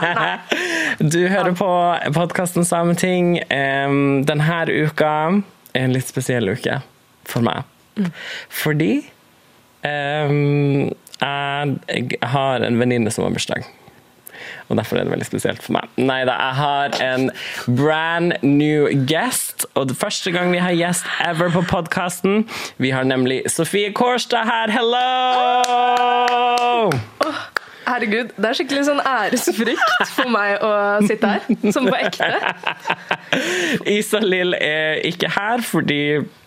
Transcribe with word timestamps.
Du 1.14 1.20
hører 1.28 1.52
på 1.56 1.68
podkasten 2.14 2.64
Sameting. 2.68 3.36
Denne 3.48 4.62
uka 4.68 5.12
er 5.72 5.86
en 5.86 5.94
litt 5.94 6.08
spesiell 6.08 6.52
uke 6.52 6.80
for 7.28 7.44
meg. 7.46 7.64
Fordi 8.62 8.92
um, 9.84 10.90
jeg 11.22 12.18
har 12.34 12.66
en 12.66 12.80
venninne 12.80 13.10
som 13.14 13.24
har 13.26 13.34
bursdag. 13.34 13.62
Og 14.68 14.76
derfor 14.78 14.96
er 14.96 15.04
det 15.04 15.12
veldig 15.12 15.26
spesielt 15.26 15.62
for 15.62 15.72
meg. 15.76 15.88
Nei 16.00 16.24
da, 16.28 16.32
jeg 16.32 16.54
har 16.58 16.86
en 17.04 17.30
brand 17.76 18.32
new 18.42 18.88
guest. 19.08 19.66
Og 19.74 19.88
det 19.90 19.96
første 20.00 20.30
gang 20.32 20.52
vi 20.52 20.58
har 20.64 20.72
gjest 20.72 21.04
ever 21.26 21.50
på 21.52 21.62
podkasten. 21.68 22.48
Vi 22.78 22.90
har 22.90 23.04
nemlig 23.04 23.42
Sofie 23.52 23.92
Kårstad 23.92 24.44
her. 24.48 24.70
Hello! 24.72 25.92
Herregud, 27.86 28.32
det 28.36 28.48
er 28.48 28.56
skikkelig 28.56 28.84
sånn 28.86 29.00
æresfrykt 29.06 30.12
for 30.14 30.30
meg 30.32 30.62
å 30.62 30.72
sitte 31.06 31.32
her. 31.34 31.72
Som 31.74 31.88
på 31.90 31.98
ekte. 31.98 32.28
Isalill 33.96 34.56
er 34.58 35.00
ikke 35.08 35.30
her 35.34 35.64
fordi 35.66 36.02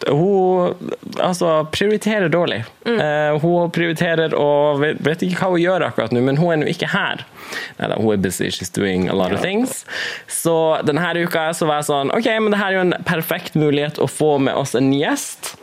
hun 0.08 0.92
altså, 1.20 1.66
prioriterer 1.74 2.32
dårlig. 2.32 2.64
Mm. 2.86 3.00
Uh, 3.00 3.44
hun 3.44 3.72
prioriterer 3.76 4.36
og 4.38 4.82
vet, 4.84 5.02
vet, 5.06 5.26
ikke 5.26 5.42
hva 5.42 5.52
hun 5.56 5.64
gjør 5.64 5.88
akkurat 5.90 6.16
nå, 6.16 6.24
men 6.26 6.40
hun 6.40 6.54
er 6.54 6.62
nå 6.64 6.72
ikke 6.72 6.92
her. 6.94 7.26
Neida, 7.80 8.00
hun 8.00 8.16
er 8.16 8.22
busy, 8.22 8.50
she's 8.54 8.72
doing 8.74 9.10
a 9.10 9.16
lot 9.16 9.34
of 9.36 9.44
things. 9.44 9.84
Så 10.32 10.56
denne 10.88 11.06
uka 11.22 11.50
så 11.54 11.68
var 11.70 11.82
jeg 11.82 11.90
sånn 11.92 12.14
OK, 12.16 12.30
men 12.42 12.54
det 12.54 12.62
her 12.62 12.74
er 12.74 12.80
jo 12.80 12.88
en 12.88 12.98
perfekt 13.08 13.58
mulighet 13.60 14.00
å 14.02 14.10
få 14.10 14.36
med 14.42 14.58
oss 14.58 14.76
en 14.78 14.92
gjest 14.96 15.56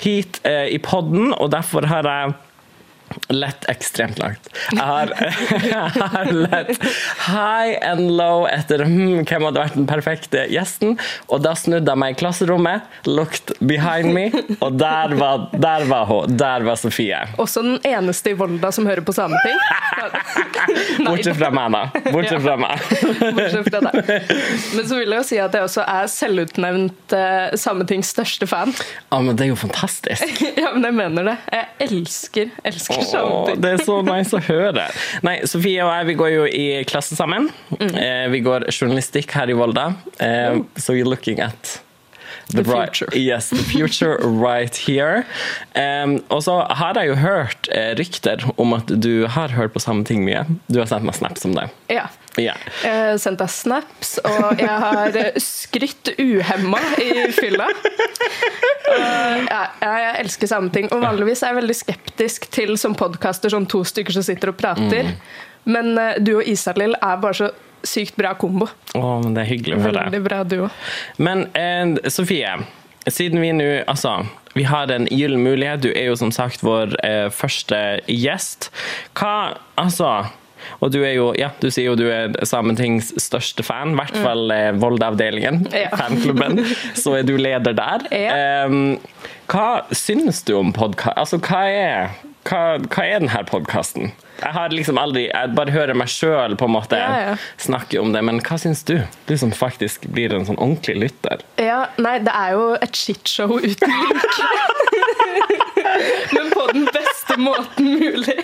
hit 0.00 0.40
uh, 0.46 0.66
i 0.68 0.78
podden, 0.82 1.34
og 1.36 1.52
derfor 1.54 1.88
har 1.90 2.08
jeg 2.08 2.38
lett 3.28 3.64
ekstremt 3.70 4.18
langt. 4.18 4.48
Jeg 4.72 4.84
har, 4.84 5.12
jeg 5.72 6.10
har 6.14 6.30
lett 6.32 6.72
high 7.26 7.76
and 7.86 8.12
low 8.18 8.46
etter 8.50 8.84
hmm, 8.86 9.22
hvem 9.28 9.46
hadde 9.48 9.62
vært 9.62 9.78
den 9.78 9.88
perfekte 9.90 10.44
gjesten. 10.50 10.96
Og 11.30 11.42
da 11.44 11.54
snudde 11.58 11.90
jeg 11.90 12.00
meg 12.02 12.14
i 12.14 12.18
klasserommet, 12.20 12.86
looked 13.08 13.54
behind 13.60 14.12
me, 14.14 14.28
og 14.60 14.78
der 14.80 15.16
var, 15.18 15.48
der 15.54 15.86
var 15.90 16.08
hun. 16.10 16.36
Der 16.40 16.66
var 16.66 16.78
Sofie. 16.80 17.18
Også 17.42 17.64
den 17.66 17.78
eneste 17.86 18.34
i 18.34 18.38
Volda 18.38 18.72
som 18.74 18.88
hører 18.88 19.04
på 19.06 19.14
Sameting? 19.16 19.58
Bortsett 21.06 21.38
fra 21.38 21.50
meg, 21.54 21.74
da. 21.74 22.10
Bortsett 22.10 22.44
fra 22.44 22.56
meg. 22.60 22.86
Bortsett 23.36 23.70
fra 23.70 23.82
deg. 23.88 24.12
Men 24.76 24.86
så 24.88 24.98
vil 24.98 25.14
jeg 25.14 25.18
jo 25.18 25.26
si 25.26 25.40
at 25.42 25.56
jeg 25.56 25.66
også 25.66 25.84
er 25.84 26.10
selvutnevnt 26.12 27.16
uh, 27.16 27.58
Sametings 27.58 28.12
største 28.14 28.48
fan. 28.50 28.74
Ja, 29.10 29.20
men 29.24 29.36
det 29.38 29.46
er 29.46 29.52
jo 29.52 29.58
fantastisk. 29.60 30.42
ja, 30.60 30.72
men 30.74 30.86
jeg 30.88 30.98
mener 30.98 31.30
det. 31.32 31.36
Jeg 31.54 31.90
elsker, 31.90 32.54
elsker 32.66 32.99
Åh, 33.00 33.52
det 33.60 33.74
er 33.74 33.84
så 33.84 34.00
nice 34.06 34.36
å 34.36 34.42
høre. 34.44 34.88
Nei, 35.26 35.36
Sofie 35.48 35.84
og 35.84 35.92
jeg 35.92 36.10
vi 36.10 36.16
går 36.20 36.32
jo 36.34 36.46
i 36.46 36.64
klasse 36.88 37.18
sammen. 37.18 37.50
Mm. 37.76 37.92
Eh, 37.92 38.24
vi 38.34 38.42
går 38.46 38.68
journalistikk 38.72 39.36
her 39.36 39.52
i 39.52 39.56
Volda. 39.56 39.90
Eh, 40.18 40.60
so 40.76 40.96
you're 40.96 41.08
looking 41.08 41.40
at 41.44 41.80
The, 42.50 42.62
the 42.62 42.70
future. 42.70 43.08
Yes, 43.16 43.50
the 43.50 43.62
future 43.62 44.16
right 44.22 44.76
here. 44.76 45.24
Um, 45.74 46.18
og 46.28 46.42
så 46.42 46.60
har 46.70 46.98
jeg 46.98 47.12
jo 47.12 47.18
hørt 47.20 47.68
eh, 47.72 47.92
rykter 47.98 48.44
om 48.56 48.74
at 48.76 48.90
du 49.02 49.26
har 49.26 49.54
hørt 49.54 49.72
på 49.72 49.82
samme 49.82 50.04
ting 50.04 50.24
mye. 50.26 50.44
Du 50.68 50.80
har 50.80 50.88
sendt 50.90 51.06
meg 51.06 51.18
snaps 51.18 51.46
om 51.46 51.54
det. 51.56 51.68
Ja. 51.88 52.08
Yeah. 52.38 52.58
Jeg 52.84 52.94
har 52.94 53.18
sendt 53.20 53.40
deg 53.42 53.50
snaps, 53.50 54.12
og 54.24 54.60
jeg 54.62 54.76
har 54.84 55.16
skrytt 55.42 56.12
uhemma 56.18 56.80
i 57.02 57.26
fylla. 57.34 57.66
Ja, 58.90 59.64
jeg 59.82 60.14
elsker 60.24 60.50
samme 60.50 60.70
ting. 60.74 60.88
Og 60.94 61.02
vanligvis 61.02 61.44
er 61.44 61.52
jeg 61.52 61.60
veldig 61.60 61.76
skeptisk 61.78 62.48
til 62.54 62.76
som 62.80 62.96
podkaster 62.98 63.52
sånn 63.52 63.68
to 63.70 63.84
stykker 63.86 64.14
som 64.16 64.24
sitter 64.26 64.50
og 64.50 64.58
prater. 64.58 65.12
Mm. 65.12 65.18
Men 65.70 65.92
uh, 65.98 66.14
du 66.18 66.36
og 66.38 66.48
Isalill 66.48 66.96
er 66.98 67.20
bare 67.22 67.38
så 67.38 67.50
sykt 67.86 68.18
bra 68.18 68.34
kombo. 68.38 68.68
Å, 68.94 69.06
men 69.24 69.36
det 69.36 69.44
er 69.44 69.50
hyggelig 69.52 69.80
for 69.80 69.94
deg. 69.94 70.10
Veldig 70.10 70.22
bra 70.26 70.42
duo. 70.48 70.68
Men 71.22 71.46
eh, 71.58 72.10
Sofie, 72.12 72.58
siden 73.08 73.42
vi 73.42 73.52
nå 73.56 73.70
Altså, 73.90 74.20
vi 74.56 74.66
har 74.68 74.90
en 74.92 75.08
gyllen 75.10 75.44
mulighet. 75.44 75.84
Du 75.84 75.90
er 75.92 76.10
jo 76.10 76.18
som 76.18 76.32
sagt 76.34 76.64
vår 76.66 76.96
eh, 77.06 77.28
første 77.34 77.80
gjest. 78.10 78.70
Hva 79.18 79.56
Altså 79.80 80.30
og 80.80 80.92
du 80.92 81.00
er 81.02 81.14
jo, 81.16 81.30
ja, 81.38 81.50
du 81.60 81.68
sier 81.72 81.90
jo 81.90 81.96
du 81.98 82.06
er 82.12 82.34
Sametings 82.48 83.12
største 83.20 83.64
fan, 83.66 83.94
i 83.94 84.00
hvert 84.00 84.16
mm. 84.16 84.24
fall 84.24 84.54
eh, 84.54 84.70
Volda-avdelingen, 84.80 85.62
ja. 85.72 85.90
fanklubben. 85.96 86.60
Så 87.02 87.16
er 87.18 87.26
du 87.28 87.36
leder 87.40 87.76
der. 87.76 88.06
Ja. 88.14 88.66
Um, 88.68 88.98
hva 89.50 89.86
synes 89.96 90.42
du 90.46 90.54
om 90.60 90.74
podkast... 90.76 91.16
Altså, 91.20 91.40
hva 91.42 91.64
er, 91.68 92.18
hva, 92.48 92.78
hva 92.88 93.04
er 93.04 93.20
denne 93.20 93.42
podkasten? 93.48 94.12
Jeg 94.40 94.54
har 94.56 94.72
liksom 94.72 94.96
aldri 94.96 95.26
Jeg 95.26 95.52
bare 95.52 95.72
hører 95.74 95.96
meg 95.98 96.08
sjøl 96.08 96.54
på 96.56 96.64
en 96.68 96.72
måte 96.72 96.96
ja, 96.96 97.08
ja. 97.30 97.34
snakke 97.60 98.00
om 98.00 98.14
det, 98.14 98.22
men 98.24 98.40
hva 98.44 98.56
syns 98.60 98.82
du? 98.88 98.96
Du 99.28 99.34
som 99.38 99.52
faktisk 99.52 100.06
blir 100.14 100.32
en 100.32 100.46
sånn 100.48 100.58
ordentlig 100.58 100.96
lytter. 101.02 101.44
Ja, 101.60 101.82
nei, 102.00 102.16
det 102.24 102.32
er 102.32 102.56
jo 102.56 102.70
et 102.80 102.96
shitshow 102.96 103.58
uten 103.60 103.92
like. 103.92 104.48
men 106.32 106.50
på 106.54 106.66
den 106.72 106.88
beste 106.88 107.36
måten 107.40 107.92
mulig. 108.00 108.38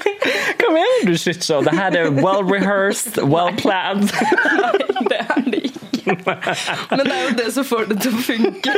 Hva 0.61 0.73
mener 0.75 1.09
du 1.09 1.17
shitshow? 1.21 1.65
Det 1.65 1.75
her 1.79 1.97
er 1.97 2.13
well 2.21 2.45
rehearsed, 2.45 3.23
well 3.25 3.53
planned. 3.57 4.13
nei, 4.13 5.07
det 5.09 5.23
er 5.25 5.49
det 5.49 5.65
ikke. 5.71 5.77
Men 6.07 7.03
det 7.03 7.15
er 7.17 7.23
jo 7.25 7.35
det 7.41 7.49
som 7.57 7.65
får 7.67 7.89
det 7.91 7.99
til 8.05 8.15
å 8.15 8.25
funke. 8.29 8.77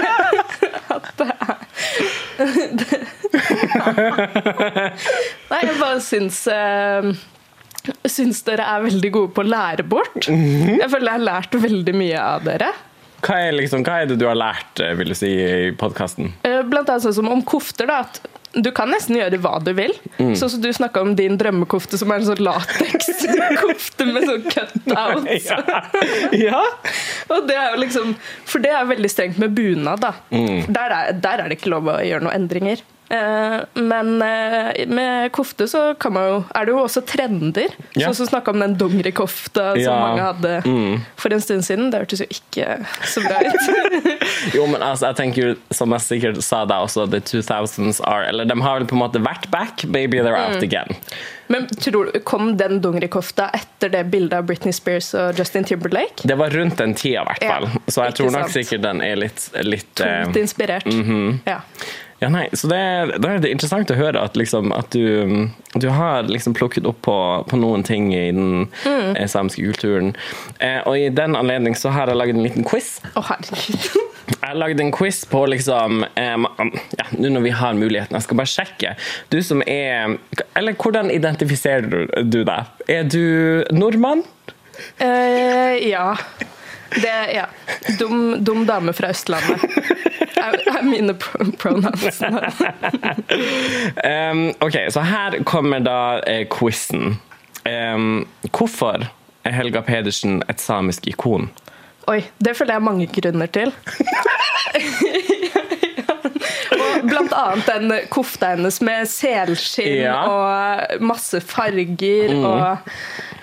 At 0.95 1.11
det 1.19 2.87
er 2.89 2.97
Nei, 5.50 5.60
jeg 5.65 5.76
bare 5.81 6.00
syns 6.04 6.43
uh, 6.53 7.10
Syns 8.09 8.43
dere 8.44 8.66
er 8.69 8.84
veldig 8.84 9.10
gode 9.15 9.32
på 9.32 9.44
å 9.44 9.49
lære 9.49 9.84
bort. 9.88 10.26
Jeg 10.28 10.88
føler 10.91 11.09
jeg 11.09 11.15
har 11.15 11.25
lært 11.25 11.54
veldig 11.62 11.94
mye 11.97 12.21
av 12.21 12.44
dere. 12.44 12.69
Hva 13.25 13.38
er, 13.48 13.54
liksom, 13.56 13.82
hva 13.87 14.03
er 14.03 14.10
det 14.10 14.19
du 14.21 14.27
har 14.28 14.37
lært 14.38 14.78
eh, 14.82 14.93
vil 14.98 15.10
du 15.10 15.16
si, 15.19 15.31
i 15.32 15.71
podkasten? 15.78 16.34
Uh, 16.44 16.60
blant 16.69 16.91
annet 16.91 17.06
sånn 17.06 17.16
som 17.16 17.31
om 17.32 17.41
kofter. 17.47 17.88
da, 17.91 18.03
at 18.04 18.21
du 18.56 18.71
kan 18.75 18.88
nesten 18.91 19.19
gjøre 19.19 19.41
hva 19.43 19.56
du 19.62 19.72
vil. 19.77 19.93
Mm. 20.16 20.32
Sånn 20.38 20.53
som 20.54 20.62
du 20.62 20.69
snakka 20.75 21.03
om 21.04 21.15
din 21.19 21.37
drømmekofte, 21.41 21.98
som 22.00 22.12
er 22.12 22.22
en 22.22 22.28
sånn 22.28 22.43
latekskofte 22.47 24.06
med 24.09 24.28
sånn 24.28 24.47
cutouts. 24.47 25.48
ja. 25.50 25.59
ja. 26.38 26.62
Og 27.34 27.48
det 27.48 27.59
er 27.59 27.75
jo 27.75 27.82
liksom, 27.82 28.15
for 28.48 28.65
det 28.65 28.72
er 28.75 28.88
veldig 28.88 29.10
strengt 29.12 29.41
med 29.43 29.53
bunad. 29.56 30.04
da. 30.04 30.15
Mm. 30.32 30.71
Der, 30.71 30.94
er, 31.00 31.19
der 31.19 31.44
er 31.44 31.50
det 31.50 31.59
ikke 31.60 31.75
lov 31.75 31.91
å 31.93 31.98
gjøre 32.04 32.27
noen 32.27 32.38
endringer. 32.41 32.84
Eh, 33.09 33.61
men 33.75 34.23
eh, 34.23 34.87
med 34.87 35.33
kofte 35.33 35.69
så 35.69 35.83
jo, 35.97 36.43
er 36.55 36.67
det 36.67 36.75
jo 36.75 36.81
også 36.83 37.03
trender. 37.09 37.73
Ja. 37.97 38.09
Sånn 38.09 38.21
som 38.21 38.31
snakka 38.35 38.53
om 38.53 38.61
den 38.61 38.77
dongerikofta 38.81 39.71
som 39.73 39.81
ja. 39.81 39.97
mange 40.03 40.27
hadde 40.27 40.53
mm. 40.67 41.07
for 41.17 41.33
en 41.33 41.43
stund 41.45 41.65
siden. 41.65 41.89
Det 41.93 42.03
hørtes 42.03 42.25
jo 42.25 42.29
ikke 42.29 42.79
så 43.09 43.25
bra 43.25 43.41
ut. 43.47 44.13
jo, 44.57 44.67
men 44.69 44.85
altså, 44.85 45.09
jeg 45.09 45.21
tenker 45.23 45.43
jo, 45.47 45.57
som 45.73 45.97
jeg 45.97 46.07
sikkert 46.07 46.43
sa 46.45 46.65
da 46.69 46.83
også, 46.85 47.09
the 47.09 47.23
2000s 47.25 48.03
are 48.05 48.29
Eller 48.29 48.49
de 48.49 48.57
har 48.61 48.81
vel 48.81 48.89
på 48.91 48.97
en 48.99 49.05
måte 49.07 49.23
vært 49.25 49.49
back, 49.55 49.87
baby 49.89 50.21
they're 50.21 50.37
out 50.37 50.61
mm. 50.61 50.69
again. 50.69 50.99
Men 51.49 51.65
tror 51.81 52.11
Kom 52.29 52.51
den 52.61 52.83
dongerikofta 52.85 53.49
etter 53.57 53.89
det 53.93 54.03
bildet 54.13 54.37
av 54.37 54.45
Britney 54.49 54.75
Spears 54.77 55.15
og 55.17 55.39
Justin 55.39 55.65
Timberlake? 55.65 56.29
Det 56.29 56.37
var 56.37 56.53
rundt 56.53 56.77
den 56.77 56.93
tida, 56.99 57.23
i 57.23 57.31
hvert 57.31 57.47
fall. 57.47 57.71
Ja, 57.73 57.85
så 57.89 58.05
jeg 58.05 58.19
tror 58.19 58.35
nok 58.35 58.51
sant. 58.51 58.57
sikkert 58.59 58.85
den 58.85 59.01
er 59.05 59.17
litt, 59.17 59.49
litt 59.65 59.89
Tungt 59.97 60.37
eh, 60.37 60.43
inspirert. 60.43 60.93
Mm 60.93 61.05
-hmm. 61.09 61.39
ja. 61.49 61.63
Ja, 62.19 62.29
nei, 62.29 62.49
så 62.53 62.67
det, 62.67 62.79
Da 63.23 63.31
er 63.31 63.43
det 63.43 63.53
interessant 63.55 63.91
å 63.95 63.97
høre 63.99 64.21
at, 64.27 64.37
liksom, 64.39 64.73
at 64.75 64.91
du, 64.91 65.49
du, 65.79 65.87
har 65.95 66.27
liksom 66.27 66.56
plukket 66.59 66.87
opp 66.91 67.01
på, 67.06 67.17
på, 67.47 67.59
noen 67.61 67.84
ting 67.87 68.11
i 68.15 68.31
den 68.34 68.67
mm. 68.67 69.15
eh, 69.15 69.27
samiske 69.31 69.62
kulturen. 69.62 70.15
Eh, 70.59 70.81
og 70.83 70.99
i 70.99 71.09
den 71.15 71.39
anledning 71.39 71.78
så 71.78 71.93
har 71.95 72.11
jeg 72.11 72.19
laget 72.19 72.39
en 72.39 72.47
liten 72.47 72.67
quiz. 72.67 72.97
Å, 73.12 73.21
oh, 73.21 73.31
herregud. 73.31 73.87
jeg 74.33 74.43
har 74.43 74.59
lagd 74.59 74.83
en 74.83 74.93
quiz 74.95 75.23
på 75.31 75.45
liksom 75.55 76.03
eh, 76.10 76.48
ja, 76.98 77.07
Nå 77.15 77.31
når 77.37 77.47
vi 77.47 77.54
har 77.60 77.78
muligheten, 77.78 78.19
jeg 78.19 78.27
skal 78.27 78.42
bare 78.42 78.54
sjekke. 78.57 78.95
Du 79.31 79.39
som 79.45 79.63
er 79.63 80.19
Eller 80.59 80.75
hvordan 80.75 81.13
identifiserer 81.15 82.10
du 82.27 82.42
deg? 82.42 82.75
Er 82.91 83.07
du 83.07 83.65
nordmann? 83.71 84.27
Uh, 84.98 85.75
ja. 85.83 86.13
Det, 86.95 87.16
ja. 87.34 87.47
Dum, 87.98 88.39
dum 88.45 88.66
dame 88.66 88.95
fra 88.97 89.10
Østlandet 89.15 89.63
er, 90.39 90.57
er 90.79 90.83
mine 90.87 91.15
pronouns. 91.59 92.23
um, 94.05 94.43
ok, 94.65 94.77
så 94.91 95.05
her 95.07 95.39
kommer 95.45 95.85
da 95.85 96.01
eh, 96.27 96.47
quizen. 96.51 97.19
Um, 97.69 98.27
hvorfor 98.51 99.09
er 99.45 99.57
Helga 99.57 99.81
Pedersen 99.85 100.43
et 100.49 100.61
samisk 100.61 101.07
ikon? 101.11 101.51
Oi, 102.09 102.23
det 102.41 102.57
føler 102.57 102.79
jeg 102.79 102.83
mange 102.83 103.07
grunner 103.13 103.51
til. 103.53 103.73
blant 107.09 107.33
annet 107.37 107.71
den 107.71 107.97
kofta 108.13 108.55
hennes 108.55 108.81
med 108.85 109.09
selskinn 109.11 110.05
ja. 110.05 110.21
og 110.29 111.03
masse 111.05 111.43
farger 111.45 112.37
mm. 112.37 112.47
og 112.49 112.95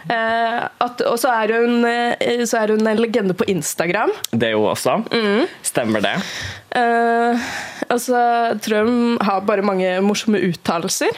Eh, 0.06 0.58
at, 0.86 1.00
og 1.10 1.16
så 1.18 1.32
er, 1.34 1.52
hun, 1.58 1.80
eh, 1.90 2.44
så 2.46 2.60
er, 2.62 2.76
hun, 2.76 2.86
en 2.86 3.00
legende 3.02 3.34
på 3.38 3.48
Instagram. 3.50 4.12
Det 4.30 4.52
er 4.52 4.60
hun 4.60 4.70
også. 4.70 5.00
Mm. 5.10 5.48
Stemmer 5.66 6.04
det? 6.06 6.14
Eh, 6.78 7.48
og 7.90 8.02
så 8.02 8.20
tror 8.62 8.78
jeg 8.78 8.86
hun 8.86 9.18
har 9.26 9.42
bare 9.48 9.66
mange 9.66 9.96
morsomme 10.06 10.44
uttalelser. 10.46 11.18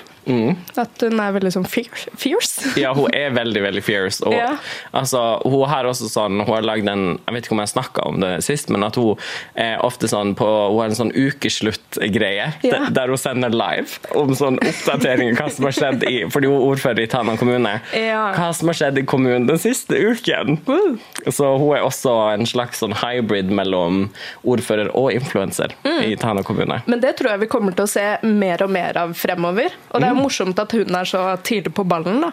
At 0.78 1.02
hun 1.02 1.20
er 1.24 1.32
veldig 1.36 1.52
sånn 1.56 1.68
fierce. 1.70 2.74
Ja, 2.84 2.94
hun 2.94 3.08
er 3.16 3.32
veldig, 3.36 3.62
veldig 3.64 3.84
fierce. 3.84 4.22
Og, 4.28 4.34
Ja. 4.34 4.58
altså, 4.94 5.22
hun 5.46 5.68
har 5.70 5.86
også 5.90 6.10
sånn 6.12 6.40
Hun 6.44 6.54
har 6.54 6.62
lagd 6.66 6.88
en 6.92 7.20
Jeg 7.28 7.34
vet 7.34 7.46
ikke 7.48 7.56
om 7.58 7.62
jeg 7.64 7.72
snakka 7.74 8.06
om 8.08 8.20
det 8.22 8.32
sist, 8.44 8.70
men 8.70 8.84
at 8.84 8.96
hun 9.00 9.16
er 9.56 9.78
ofte 9.86 10.08
sånn 10.12 10.36
på 10.38 10.46
Hun 10.46 10.80
har 10.82 10.90
en 10.92 10.98
sånn 11.00 11.14
ukeslutt-greie 11.16 12.54
Ja. 12.64 12.90
der, 12.90 13.08
hun 13.08 13.18
sender 13.18 13.50
live 13.50 14.00
om 14.16 14.34
sånn 14.36 14.60
oppdateringer 14.62 15.36
hva 15.38 15.50
som 15.52 15.66
har 15.68 15.76
skjedd 15.76 16.04
i 16.08 16.16
Fordi 16.32 16.48
hun 16.50 16.58
er 16.62 16.68
ordfører 16.72 17.04
i 17.04 17.08
Tana 17.12 17.36
kommune. 17.40 17.74
Ja. 17.96 18.32
Hva 18.36 18.52
som 18.56 18.68
har 18.72 18.78
skjedd 18.78 18.98
i 19.02 19.06
kommunen 19.08 19.48
den 19.48 19.58
siste 19.62 19.96
uken. 19.98 20.60
Woo. 20.68 20.98
Så 21.32 21.54
hun 21.60 21.76
er 21.78 21.86
også 21.88 22.14
en 22.34 22.46
slags 22.50 22.82
sånn 22.84 22.96
hybrid 23.02 23.50
mellom 23.54 24.10
ordfører 24.48 24.92
og 24.96 25.12
influenser 25.16 25.74
Mm. 25.84 26.04
i 26.12 26.16
Tana 26.20 26.44
kommune. 26.44 26.82
Men 26.88 27.00
det 27.00 27.16
tror 27.18 27.32
jeg 27.32 27.40
vi 27.46 27.48
kommer 27.52 27.76
til 27.76 27.86
å 27.86 27.90
se 27.90 28.06
mer 28.28 28.62
og 28.64 28.70
mer 28.74 28.98
av 28.98 29.14
fremover. 29.18 29.72
Og 29.94 30.02
det 30.02 30.10
er 30.10 30.17
morsomt 30.18 30.60
at 30.60 30.72
hun 30.76 30.96
er 31.00 31.08
så 31.08 31.24
tidlig 31.44 31.74
på 31.78 31.86
ballen, 31.88 32.22
da. 32.26 32.32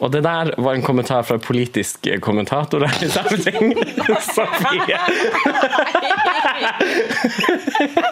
Og 0.00 0.12
det 0.12 0.22
der 0.26 0.52
var 0.60 0.76
en 0.76 0.84
kommentar 0.84 1.22
fra 1.26 1.38
politisk 1.40 2.08
kommentator 2.20 2.84
her 2.86 3.06
i 3.06 3.10
Sameting. 3.12 3.74
Sofie. 4.34 4.98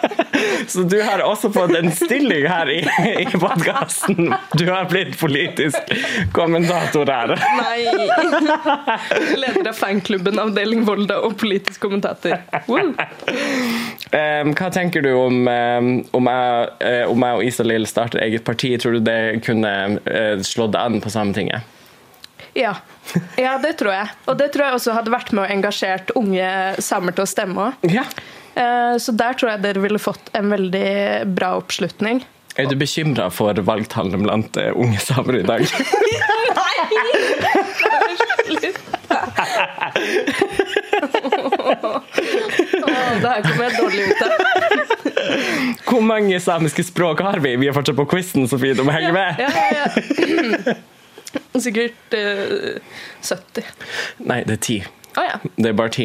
Så 0.71 0.83
du 0.87 1.01
har 1.03 1.19
også 1.25 1.49
fått 1.51 1.73
en 1.75 1.91
stilling 1.91 2.45
her 2.47 2.69
i, 2.71 2.79
i 3.19 3.25
podkasten. 3.27 4.31
Du 4.55 4.63
har 4.69 4.85
blitt 4.91 5.17
politisk 5.19 5.91
kommentator 6.31 7.11
her. 7.11 7.33
Nei! 7.57 7.81
Leder 9.41 9.71
av 9.73 9.75
fanklubben 9.75 10.39
Avdeling 10.39 10.85
Volda 10.87 11.19
og 11.25 11.35
politisk 11.41 11.83
kommentator. 11.83 12.37
Wow. 12.71 12.93
Um, 14.15 14.53
hva 14.55 14.71
tenker 14.71 15.03
du 15.03 15.11
om, 15.11 15.43
um, 15.47 15.91
om, 16.15 16.31
jeg, 16.31 17.05
om 17.11 17.27
jeg 17.27 17.41
og 17.41 17.45
Isalill 17.51 17.89
starter 17.89 18.23
eget 18.23 18.47
parti? 18.47 18.71
Tror 18.79 18.95
du 18.95 19.03
det 19.03 19.19
kunne 19.43 19.75
uh, 20.07 20.39
slått 20.45 20.79
an 20.79 21.01
på 21.03 21.11
Sametinget? 21.11 21.67
Ja. 22.53 22.75
ja, 23.35 23.57
det 23.63 23.77
tror 23.79 23.93
jeg. 23.95 24.11
Og 24.27 24.37
det 24.39 24.51
tror 24.53 24.67
jeg 24.69 24.79
også 24.79 24.95
hadde 24.95 25.13
vært 25.13 25.31
med 25.35 25.45
og 25.45 25.53
engasjert 25.53 26.11
unge 26.19 26.47
samer 26.83 27.15
til 27.15 27.27
å 27.27 27.29
stemme 27.29 27.67
òg. 27.69 27.91
Ja. 27.91 28.07
Så 29.01 29.13
der 29.15 29.37
tror 29.39 29.53
jeg 29.53 29.61
dere 29.63 29.81
ville 29.83 29.99
fått 30.01 30.27
en 30.35 30.51
veldig 30.51 30.89
bra 31.37 31.53
oppslutning. 31.59 32.19
Er 32.59 32.67
du 32.67 32.75
bekymra 32.75 33.29
for 33.31 33.55
valgtallene 33.63 34.19
blant 34.25 34.57
eh, 34.59 34.73
unge 34.75 34.99
samer 34.99 35.39
i 35.39 35.43
dag? 35.47 35.63
Åh, 42.81 43.11
det 43.21 43.29
her 43.29 43.41
kommer 43.45 43.63
jeg 43.63 43.73
dårlig 43.77 44.03
ut 44.09 44.21
av. 44.25 44.31
Hvor 45.87 46.03
mange 46.03 46.39
samiske 46.43 46.83
språk 46.83 47.23
har 47.23 47.39
vi? 47.43 47.55
Vi 47.61 47.69
er 47.71 47.75
fortsatt 47.75 47.95
på 47.99 48.07
quizen, 48.11 48.49
Sofie. 48.51 48.75
Du 48.75 48.83
må 48.87 48.95
henge 48.95 49.13
med. 49.15 49.39
Ja, 49.39 49.49
ja, 49.55 49.71
ja. 49.79 50.75
Sikkert 51.65 52.15
uh, 52.17 52.83
70. 53.23 53.63
Nei, 54.27 54.41
det 54.47 54.59
er 54.59 54.63
ti. 54.67 54.77
Å 55.15 55.23
ja. 55.27 55.39
Det 55.55 55.71
er 55.71 55.77
bare 55.77 55.95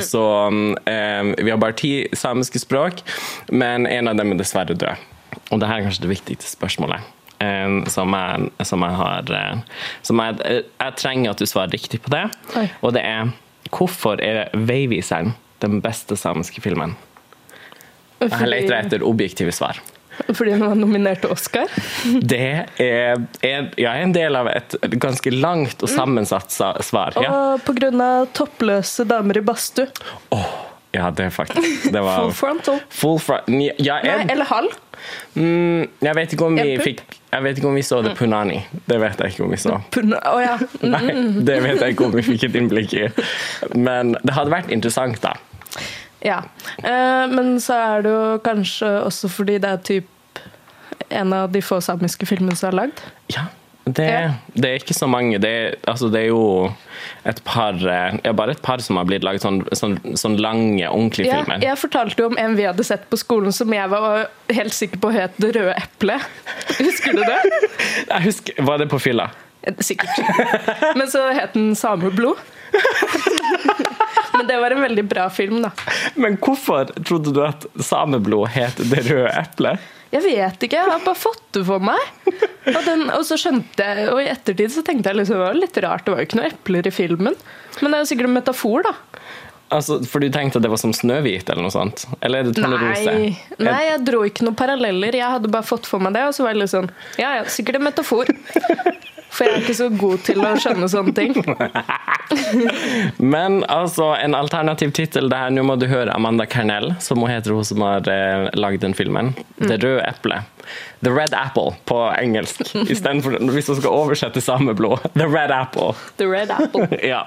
Så 0.12 0.22
um, 0.48 0.76
vi 1.38 1.50
har 1.50 1.60
bare 1.60 1.76
ti 1.78 1.94
samiske 2.16 2.62
språk, 2.62 3.02
men 3.50 3.86
en 3.86 4.08
av 4.08 4.16
dem 4.20 4.32
er 4.32 4.40
dessverre 4.40 4.76
død. 4.78 5.08
Og 5.52 5.60
det 5.60 5.68
her 5.68 5.80
er 5.80 5.88
kanskje 5.88 6.06
det 6.06 6.14
viktigste 6.14 6.48
spørsmålet. 6.52 7.04
eh, 7.42 7.84
som 7.92 8.14
jeg, 8.16 8.50
som 8.68 8.84
jeg 8.86 8.98
har 8.98 9.32
eh, 9.36 9.62
som 10.06 10.22
jeg, 10.22 10.64
jeg 10.80 10.98
trenger 11.00 11.32
at 11.32 11.42
du 11.42 11.48
svarer 11.48 11.74
riktig 11.74 12.02
på 12.04 12.12
det. 12.14 12.26
Oi. 12.58 12.66
Og 12.82 12.94
det 12.96 13.04
er 13.06 13.32
hvorfor 13.72 14.20
er 14.22 14.48
'Veiviseren' 14.52 15.34
den 15.62 15.80
beste 15.82 16.16
samiske 16.16 16.60
filmen? 16.60 16.96
Jeg 18.20 18.48
leter 18.48 18.76
etter 18.78 19.02
objektive 19.02 19.52
svar. 19.52 19.80
Fordi 20.32 20.56
hun 20.56 20.66
var 20.66 20.74
nominert 20.78 21.22
til 21.24 21.32
Oscar. 21.34 21.70
Det 22.20 22.40
er, 22.82 23.22
er, 23.42 23.70
ja, 23.80 23.94
en 24.02 24.14
del 24.14 24.36
av 24.38 24.50
et 24.52 24.76
ganske 25.00 25.32
langt 25.34 25.82
og 25.82 25.90
sammensatt 25.90 26.52
svar. 26.52 27.16
Ja. 27.20 27.30
Og 27.32 27.64
på 27.66 27.74
grunn 27.78 28.02
av 28.02 28.28
toppløse 28.36 29.06
damer 29.08 29.40
i 29.40 29.44
badstue. 29.44 29.88
ja, 30.92 31.08
det 31.10 31.28
er 31.28 31.30
faktisk 31.32 31.88
Det 31.92 32.02
var 32.04 32.20
Full 32.20 32.34
frontal. 32.36 32.80
Full 32.90 33.18
front. 33.22 33.48
Ja, 33.80 33.98
Nei, 34.04 34.26
eller 34.32 34.48
halv. 34.48 34.76
mm, 35.34 35.88
jeg 36.04 36.14
vet 36.18 36.34
ikke 36.36 36.46
om 36.46 36.58
vi 36.60 36.76
fikk 36.78 37.00
Jeg 37.32 37.42
vet 37.42 37.58
ikke 37.58 37.70
om 37.70 37.78
vi 37.78 37.82
så 37.86 38.02
det 38.04 38.12
punani. 38.18 38.60
Det 38.86 39.00
vet 39.00 39.20
jeg 39.24 39.34
ikke 39.34 39.46
om 39.46 39.54
vi 39.54 39.60
så. 39.60 39.80
Puna, 39.94 40.20
oh 40.28 40.42
ja. 40.42 40.58
Nei, 40.94 41.16
det 41.40 41.62
vet 41.64 41.80
jeg 41.80 41.96
ikke 41.96 42.10
om 42.10 42.14
vi 42.18 42.26
fikk 42.26 42.50
et 42.50 42.60
innblikk 42.60 42.94
i. 42.98 43.08
Men 43.74 44.16
det 44.20 44.36
hadde 44.36 44.52
vært 44.52 44.72
interessant, 44.74 45.22
da. 45.24 45.32
Ja. 46.24 46.42
Eh, 46.82 47.26
men 47.32 47.56
så 47.60 47.74
er 47.96 48.02
det 48.06 48.12
jo 48.14 48.38
kanskje 48.44 48.92
også 49.06 49.28
fordi 49.32 49.58
det 49.62 49.70
er 49.70 49.82
typ 49.88 50.08
en 51.10 51.32
av 51.36 51.50
de 51.52 51.60
få 51.62 51.80
samiske 51.84 52.26
filmene 52.28 52.56
som 52.56 52.70
er 52.70 52.76
lagd. 52.84 53.00
Ja, 53.34 53.46
det, 53.84 54.06
Ja. 54.06 54.30
det 54.54 54.68
er 54.70 54.78
ikke 54.78 54.94
så 54.94 55.08
mange. 55.10 55.38
Det 55.42 55.50
altså, 55.90 56.08
det 56.12 56.20
er 56.22 56.28
jo 56.30 56.72
et 57.26 57.40
par 57.44 57.74
eh, 57.74 58.14
ja, 58.24 58.32
Bare 58.32 58.52
et 58.54 58.62
par 58.62 58.78
som 58.78 58.96
har 59.00 59.04
blitt 59.08 59.24
laget 59.26 59.42
sånn, 59.42 59.60
sånn, 59.74 59.96
sånn 60.16 60.36
lange, 60.38 60.86
ordentlige 60.88 61.26
Ja, 61.32 61.40
filmer. 61.42 61.58
jeg 61.66 61.78
fortalte 61.80 62.22
jo 62.22 62.28
om 62.30 62.38
en 62.38 62.54
vi 62.56 62.62
hadde 62.68 62.84
sett 62.86 63.08
på 63.10 63.18
skolen 63.18 63.52
som 63.52 63.72
jeg 63.74 63.90
var 63.90 64.28
helt 64.54 64.72
sikker 64.76 65.02
på 65.02 65.10
het 65.12 65.34
Det 65.42 65.50
røde 65.56 65.74
eplet. 65.74 66.22
Husker 66.78 67.18
du 67.18 67.24
det? 67.26 67.40
Jeg 68.08 68.22
husker, 68.28 68.62
Var 68.62 68.78
det 68.78 68.88
på 68.94 69.02
fylla? 69.02 69.28
Sikkert. 69.78 70.16
Men 70.98 71.06
så 71.10 71.26
het 71.34 71.52
den 71.54 71.74
Sameblod. 71.78 72.38
Men 74.42 74.48
det 74.50 74.56
var 74.58 74.74
en 74.74 74.80
veldig 74.82 75.02
bra 75.06 75.28
film, 75.30 75.60
da. 75.62 75.70
Men 76.18 76.34
hvorfor 76.42 76.88
trodde 77.06 77.30
du 77.30 77.38
at 77.46 77.62
sameblod 77.78 78.48
het 78.50 78.80
Det 78.90 79.04
røde 79.06 79.28
eplet? 79.38 79.90
Jeg 80.10 80.24
vet 80.26 80.64
ikke, 80.66 80.80
jeg 80.80 80.90
har 80.90 81.04
bare 81.06 81.16
fått 81.16 81.44
det 81.54 81.62
for 81.64 81.80
meg. 81.80 82.00
Og, 82.66 82.80
den, 82.84 83.06
og 83.14 83.22
så 83.24 83.38
skjønte 83.38 83.86
jeg, 83.86 84.08
og 84.10 84.18
i 84.18 84.26
ettertid 84.32 84.74
så 84.74 84.82
tenkte 84.84 85.12
jeg 85.12 85.20
liksom, 85.20 85.38
det 85.38 85.46
var 85.46 85.56
litt 85.56 85.78
rart, 85.86 86.02
det 86.04 86.12
var 86.12 86.20
jo 86.20 86.26
ikke 86.26 86.40
noe 86.40 86.50
epler 86.50 86.88
i 86.90 86.92
filmen. 86.92 87.38
Men 87.78 87.86
det 87.86 88.00
er 88.00 88.02
jo 88.02 88.10
sikkert 88.10 88.28
en 88.28 88.36
metafor, 88.36 88.88
da. 88.90 89.22
Altså, 89.72 90.00
For 90.10 90.20
du 90.20 90.28
tenkte 90.34 90.58
at 90.58 90.66
det 90.66 90.72
var 90.74 90.82
som 90.82 90.92
Snøhvit 90.92 91.48
eller 91.48 91.64
noe 91.64 91.72
sånt? 91.72 92.04
Eller 92.20 92.42
er 92.42 92.50
det 92.50 92.58
Tornerose? 92.58 93.14
Nei, 93.14 93.30
nei, 93.62 93.78
jeg 93.88 94.02
dro 94.10 94.20
ikke 94.26 94.44
noen 94.44 94.58
paralleller. 94.58 95.16
Jeg 95.22 95.38
hadde 95.38 95.54
bare 95.54 95.70
fått 95.70 95.86
for 95.88 96.02
meg 96.02 96.18
det, 96.18 96.26
og 96.28 96.36
så 96.36 96.44
var 96.44 96.58
det 96.58 96.64
litt 96.66 96.74
sånn 96.74 96.90
Ja, 97.22 97.38
ja, 97.38 97.46
sikkert 97.48 97.78
en 97.78 97.86
metafor. 97.86 98.28
For 99.32 99.48
jeg 99.48 99.54
er 99.56 99.62
ikke 99.64 99.76
så 99.78 99.88
god 99.96 100.24
til 100.26 100.42
å 100.44 100.52
skjønne 100.60 100.88
sånne 100.92 101.14
ting. 101.16 101.32
Men 103.34 103.62
altså, 103.72 104.12
en 104.20 104.36
alternativ 104.36 104.92
tittel 104.96 105.30
det 105.32 105.38
her, 105.40 105.52
Nå 105.52 105.64
må 105.66 105.76
du 105.80 105.86
høre 105.90 106.12
Amanda 106.12 106.46
Carnell, 106.46 106.92
som 107.00 107.22
hun 107.22 107.32
heter 107.32 107.56
hun 107.56 107.64
som 107.64 107.84
har 107.84 108.08
eh, 108.12 108.48
lagd 108.58 108.84
den 108.84 108.96
filmen. 108.96 109.32
Det 109.56 109.80
røde 109.82 110.04
eplet. 110.08 110.48
The 111.02 111.10
Red 111.10 111.34
Apple 111.34 111.72
på 111.88 111.98
engelsk. 112.20 112.60
Istedenfor 112.86 113.34
hvis 113.50 113.72
hun 113.72 113.80
skal 113.80 113.90
oversette 113.90 114.40
sameblod. 114.44 115.02
The 115.18 115.26
Red 115.26 115.50
Apple. 115.50 115.96
The 116.20 116.28
Red 116.30 116.52
Apple. 116.54 116.88
Ja. 117.12 117.24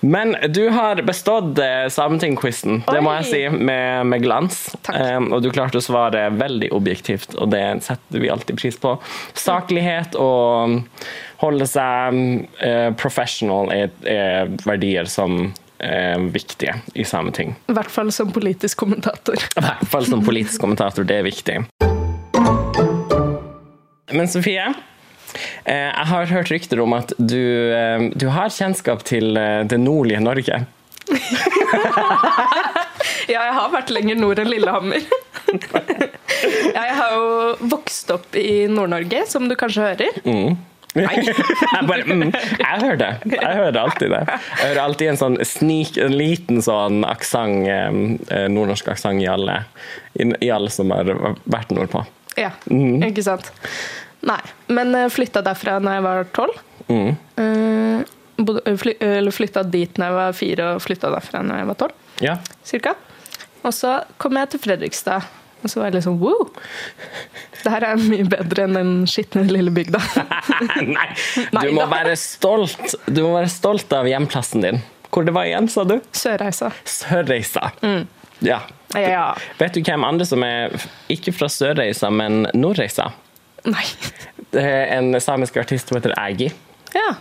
Men 0.00 0.36
du 0.48 0.68
har 0.72 1.02
bestått 1.02 1.58
eh, 1.58 1.86
Sameting-quizen, 1.92 2.82
det 2.88 3.00
må 3.04 3.12
jeg 3.18 3.26
si, 3.28 3.40
med, 3.52 4.06
med 4.08 4.24
glans. 4.24 4.62
Um, 4.88 5.28
og 5.36 5.42
du 5.44 5.50
klarte 5.52 5.80
å 5.80 5.84
svare 5.84 6.28
veldig 6.32 6.70
objektivt, 6.76 7.36
og 7.36 7.52
det 7.52 7.64
setter 7.84 8.22
vi 8.22 8.30
alltid 8.32 8.60
pris 8.60 8.80
på. 8.80 8.94
Saklighet 9.36 10.16
og 10.16 10.80
holde 11.40 11.68
seg 11.68 12.20
eh, 12.64 12.88
professional 13.00 13.72
er, 13.74 13.92
er 14.08 14.54
verdier 14.64 15.08
som 15.08 15.50
er 15.80 16.20
viktige 16.32 16.74
i 16.94 17.04
Sameting. 17.08 17.54
I 17.68 17.76
hvert 17.76 17.92
fall 17.92 18.12
som 18.12 18.32
politisk 18.32 18.82
kommentator. 18.82 19.40
I 19.56 19.64
hvert 19.64 19.86
fall 19.88 20.08
som 20.08 20.24
politisk 20.24 20.60
kommentator, 20.60 21.08
det 21.08 21.20
er 21.20 21.28
viktig. 21.28 21.60
Men 24.12 24.28
Sofie, 24.28 24.64
eh, 24.66 24.89
jeg 25.64 26.06
har 26.12 26.30
hørt 26.32 26.50
rykter 26.50 26.80
om 26.82 26.94
at 26.96 27.12
du, 27.18 27.40
eh, 27.74 28.08
du 28.14 28.28
har 28.34 28.50
kjennskap 28.54 29.04
til 29.08 29.36
eh, 29.38 29.62
det 29.68 29.80
nordlige 29.82 30.22
Norge. 30.24 30.64
Ja, 33.30 33.44
jeg 33.46 33.54
har 33.54 33.68
vært 33.70 33.92
lenger 33.94 34.18
nord 34.18 34.40
enn 34.42 34.50
Lillehammer. 34.50 35.04
Ja, 36.40 36.82
jeg 36.86 36.94
har 36.96 37.12
jo 37.12 37.68
vokst 37.68 38.08
opp 38.14 38.36
i 38.38 38.64
Nord-Norge, 38.70 39.24
som 39.28 39.48
du 39.50 39.52
kanskje 39.58 39.90
hører. 39.90 40.20
jeg 40.94 41.82
bare 41.86 42.06
mm, 42.06 42.30
Jeg 42.32 42.80
hører 42.80 43.00
det. 43.02 43.10
Jeg 43.34 43.58
hører 43.58 43.78
alltid 43.82 44.14
det. 44.14 44.20
Jeg 44.30 44.62
hører 44.62 44.80
alltid 44.84 45.10
en 45.10 45.20
sånn 45.20 45.36
snik, 45.46 45.98
en 46.00 46.16
liten 46.16 46.62
sånn 46.64 47.04
aksent, 47.06 47.68
eh, 47.68 48.46
nordnorsk 48.50 48.88
aksent 48.94 49.22
i 49.22 49.28
alle, 49.30 49.58
i, 50.16 50.48
alle 50.50 50.72
som 50.72 50.94
har 50.94 51.12
vært 51.44 51.74
nordpå. 51.76 52.06
Ja, 52.40 52.54
ikke 52.70 53.26
sant? 53.26 53.50
Nei, 54.28 54.40
men 54.68 54.94
eh, 54.94 55.08
flytta 55.12 55.42
derfra 55.46 55.78
da 55.80 55.94
jeg 55.96 56.04
var 56.04 56.26
tolv. 56.36 56.58
Mm. 56.90 57.14
Eh, 57.40 58.02
bodde- 58.44 58.64
eh, 58.68 59.16
eller 59.18 59.32
flytta 59.32 59.62
dit 59.64 59.94
da 59.96 60.10
jeg 60.10 60.16
var 60.18 60.32
fire, 60.36 60.70
og 60.76 60.82
flytta 60.84 61.10
derfra 61.14 61.42
da 61.46 61.60
jeg 61.62 61.68
var 61.70 61.78
tolv. 61.84 61.94
Ja. 62.20 62.36
Cirka. 62.68 62.94
Og 63.64 63.72
så 63.76 63.98
kom 64.20 64.36
jeg 64.40 64.50
til 64.54 64.60
Fredrikstad, 64.60 65.24
og 65.62 65.68
så 65.68 65.80
var 65.80 65.90
jeg 65.90 65.98
liksom 65.98 66.18
wow! 66.20 66.46
Det 67.62 67.72
her 67.74 67.84
er 67.90 68.00
mye 68.00 68.24
bedre 68.32 68.64
enn 68.64 68.76
den 68.78 68.92
skitne 69.10 69.42
lille 69.48 69.72
bygda. 69.76 70.00
Nei, 70.96 71.08
du 71.60 71.72
må 71.76 71.84
være 71.90 72.14
stolt 72.16 72.94
Du 73.08 73.20
må 73.26 73.34
være 73.36 73.50
stolt 73.52 73.92
av 73.96 74.08
hjemplassen 74.08 74.64
din. 74.64 74.80
Hvor 75.10 75.26
det 75.26 75.34
var 75.36 75.48
igjen, 75.48 75.66
sa 75.68 75.82
du? 75.84 75.96
Sørreisa. 76.16 76.70
Sørreisa. 76.88 77.72
Ja. 78.46 78.60
Ja. 78.96 79.24
Vet 79.58 79.74
du 79.76 79.82
hvem 79.84 80.04
andre 80.06 80.24
som 80.28 80.42
er 80.46 80.72
ikke 81.12 81.32
fra 81.36 81.48
Sørreisa, 81.52 82.08
men 82.14 82.46
Nordreisa? 82.56 83.10
Nei. 83.68 83.86
Det 84.50 84.62
er 84.66 84.96
en 84.96 85.14
samisk 85.22 85.60
artist 85.60 85.88
som 85.88 86.00
heter 86.00 86.14
Aggie. 86.18 86.50
Ja. 86.90 87.12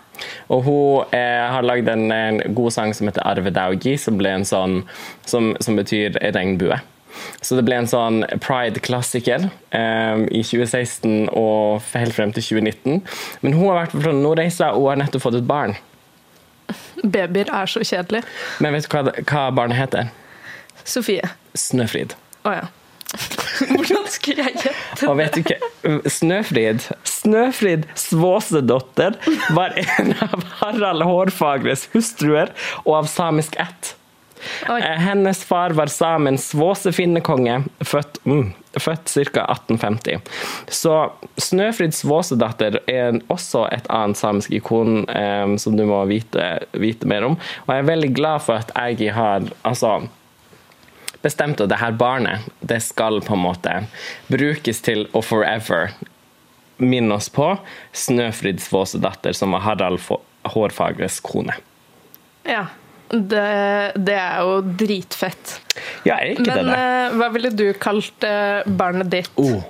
Og 0.49 0.63
hun 0.65 1.11
eh, 1.13 1.45
har 1.45 1.65
lagd 1.65 1.89
en, 1.91 2.07
en, 2.11 2.39
god 2.57 2.73
sang 2.73 2.93
som 2.97 3.09
heter 3.09 3.21
Arve 3.27 3.51
Daugi, 3.53 3.97
som, 4.01 4.17
ble 4.17 4.31
en 4.39 4.47
sånn, 4.47 4.79
som, 5.29 5.51
som 5.61 5.77
betyr 5.77 6.17
regnbue. 6.33 6.79
Så 7.41 7.57
det 7.57 7.65
ble 7.67 7.77
en 7.79 7.89
sånn 7.89 8.23
pride-klassiker 8.43 9.49
eh, 9.75 10.23
i 10.33 10.41
2016 10.45 11.29
og 11.37 11.85
helt 11.93 12.15
frem 12.15 12.33
til 12.35 12.45
2019. 12.45 13.03
Men 13.45 13.57
hun 13.57 13.69
har 13.69 13.83
vært 13.83 13.95
fra 13.97 14.15
Nordreisa 14.15 14.71
og 14.77 14.91
har 14.91 15.01
nettopp 15.03 15.27
fått 15.27 15.39
et 15.41 15.49
barn. 15.49 15.77
Babyer 17.03 17.49
er 17.53 17.69
så 17.69 17.83
kjedelig. 17.85 18.23
Men 18.63 18.75
vet 18.75 18.85
du 18.85 18.93
hva, 18.93 19.13
hva 19.21 19.45
barnet 19.55 19.79
heter? 19.79 20.11
Sofie. 20.87 21.29
Snøfrid. 21.57 22.15
Å 22.47 22.57
ja. 22.57 22.67
Hvordan 23.73 24.05
skulle 24.11 24.45
jeg 24.45 24.59
gjette 24.61 25.07
Og 25.09 25.17
vet 25.17 25.33
du 25.35 25.41
ikke, 25.41 25.57
Snøfrid 26.11 26.83
Snøfrid 27.07 27.87
Svåsedotter 27.97 29.17
var 29.57 29.73
en 29.81 30.13
av 30.27 30.43
Harald 30.61 31.05
Hårfagres 31.07 31.87
hustruer 31.95 32.53
og 32.85 32.99
av 33.01 33.09
samisk 33.11 33.57
ett. 33.59 33.95
Oi. 34.69 34.79
Eh, 34.79 34.99
Hennes 35.03 35.43
far 35.43 35.69
var 35.69 35.87
samen 35.91 36.37
Svåse-finnekonge, 36.37 37.63
født, 37.79 38.21
mm, 38.23 38.53
født 38.79 39.11
ca. 39.33 39.43
1850. 39.51 40.21
Så 40.67 40.93
Snøfrid 41.37 41.95
Svåsedatter 41.95 42.79
er 42.87 43.19
også 43.27 43.65
et 43.73 43.89
annet 43.91 44.19
samisk 44.19 44.53
ikon 44.55 45.03
eh, 45.09 45.55
som 45.59 45.75
du 45.77 45.85
må 45.89 45.99
vite, 46.09 46.51
vite 46.71 47.09
mer 47.09 47.27
om. 47.27 47.37
Og 47.65 47.73
jeg 47.73 47.83
er 47.83 47.91
veldig 47.91 48.13
glad 48.15 48.45
for 48.47 48.63
at 48.63 48.71
jeg 48.75 49.13
har 49.15 49.49
altså, 49.67 49.99
bestemt 51.21 51.61
at 51.61 51.69
det 51.71 51.79
her 51.81 51.95
barnet 51.99 52.45
det 52.61 52.79
skal 52.85 53.19
på 53.25 53.35
en 53.35 53.43
måte 53.43 53.73
brukes 54.31 54.81
til 54.85 55.07
å 55.11 55.21
forever 55.25 55.91
minne 56.79 57.17
oss 57.17 57.27
på 57.29 57.51
Snøfrids 57.91 58.69
Våsedatter, 58.71 59.35
som 59.35 59.51
var 59.51 59.65
Harald 59.65 59.99
Hårfagres 60.47 61.19
kone. 61.19 61.57
Ja. 62.47 62.67
Det, 63.09 63.41
det 63.97 64.15
er 64.15 64.43
jo 64.45 64.59
dritfett. 64.77 65.55
Ja, 66.05 66.19
er 66.19 66.35
ikke 66.35 66.45
Men 66.45 66.49
det 66.51 66.63
det? 66.67 66.77
Men 66.77 67.17
hva 67.17 67.29
ville 67.33 67.49
du 67.57 67.65
kalt 67.81 68.25
eh, 68.27 68.61
barnet 68.69 69.09
ditt 69.09 69.31
Oh. 69.41 69.63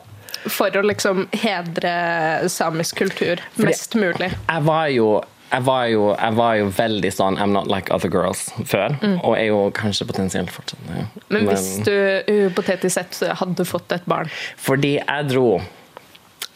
for 0.51 0.75
å 0.75 0.83
liksom 0.83 1.25
hedre 1.39 2.49
samisk 2.51 2.99
kultur 2.99 3.39
mest 3.55 3.95
mulig? 3.95 4.33
jeg 4.35 4.65
var 4.67 4.89
jo 4.91 5.07
jeg 5.49 5.65
var, 5.65 5.85
jo, 5.89 6.03
jeg 6.13 6.37
var 6.37 6.55
jo 6.59 6.69
veldig 6.77 7.11
sånn 7.13 7.39
I'm 7.41 7.53
not 7.55 7.69
like 7.71 7.91
other 7.93 8.11
girls 8.13 8.47
før, 8.69 8.95
og 9.23 9.33
er 9.35 9.47
jo 9.49 9.63
kanskje 9.75 10.05
potensielt 10.09 10.53
fortsatt 10.53 10.81
det. 10.87 11.01
Mm. 11.01 11.25
Men 11.33 11.49
hvis 11.49 11.67
du 11.87 11.95
hypotetisk 12.29 12.99
sett 12.99 13.39
hadde 13.41 13.65
fått 13.67 13.91
et 13.95 14.05
barn 14.09 14.29
Fordi 14.61 14.97
jeg 14.99 15.29
dro 15.31 15.59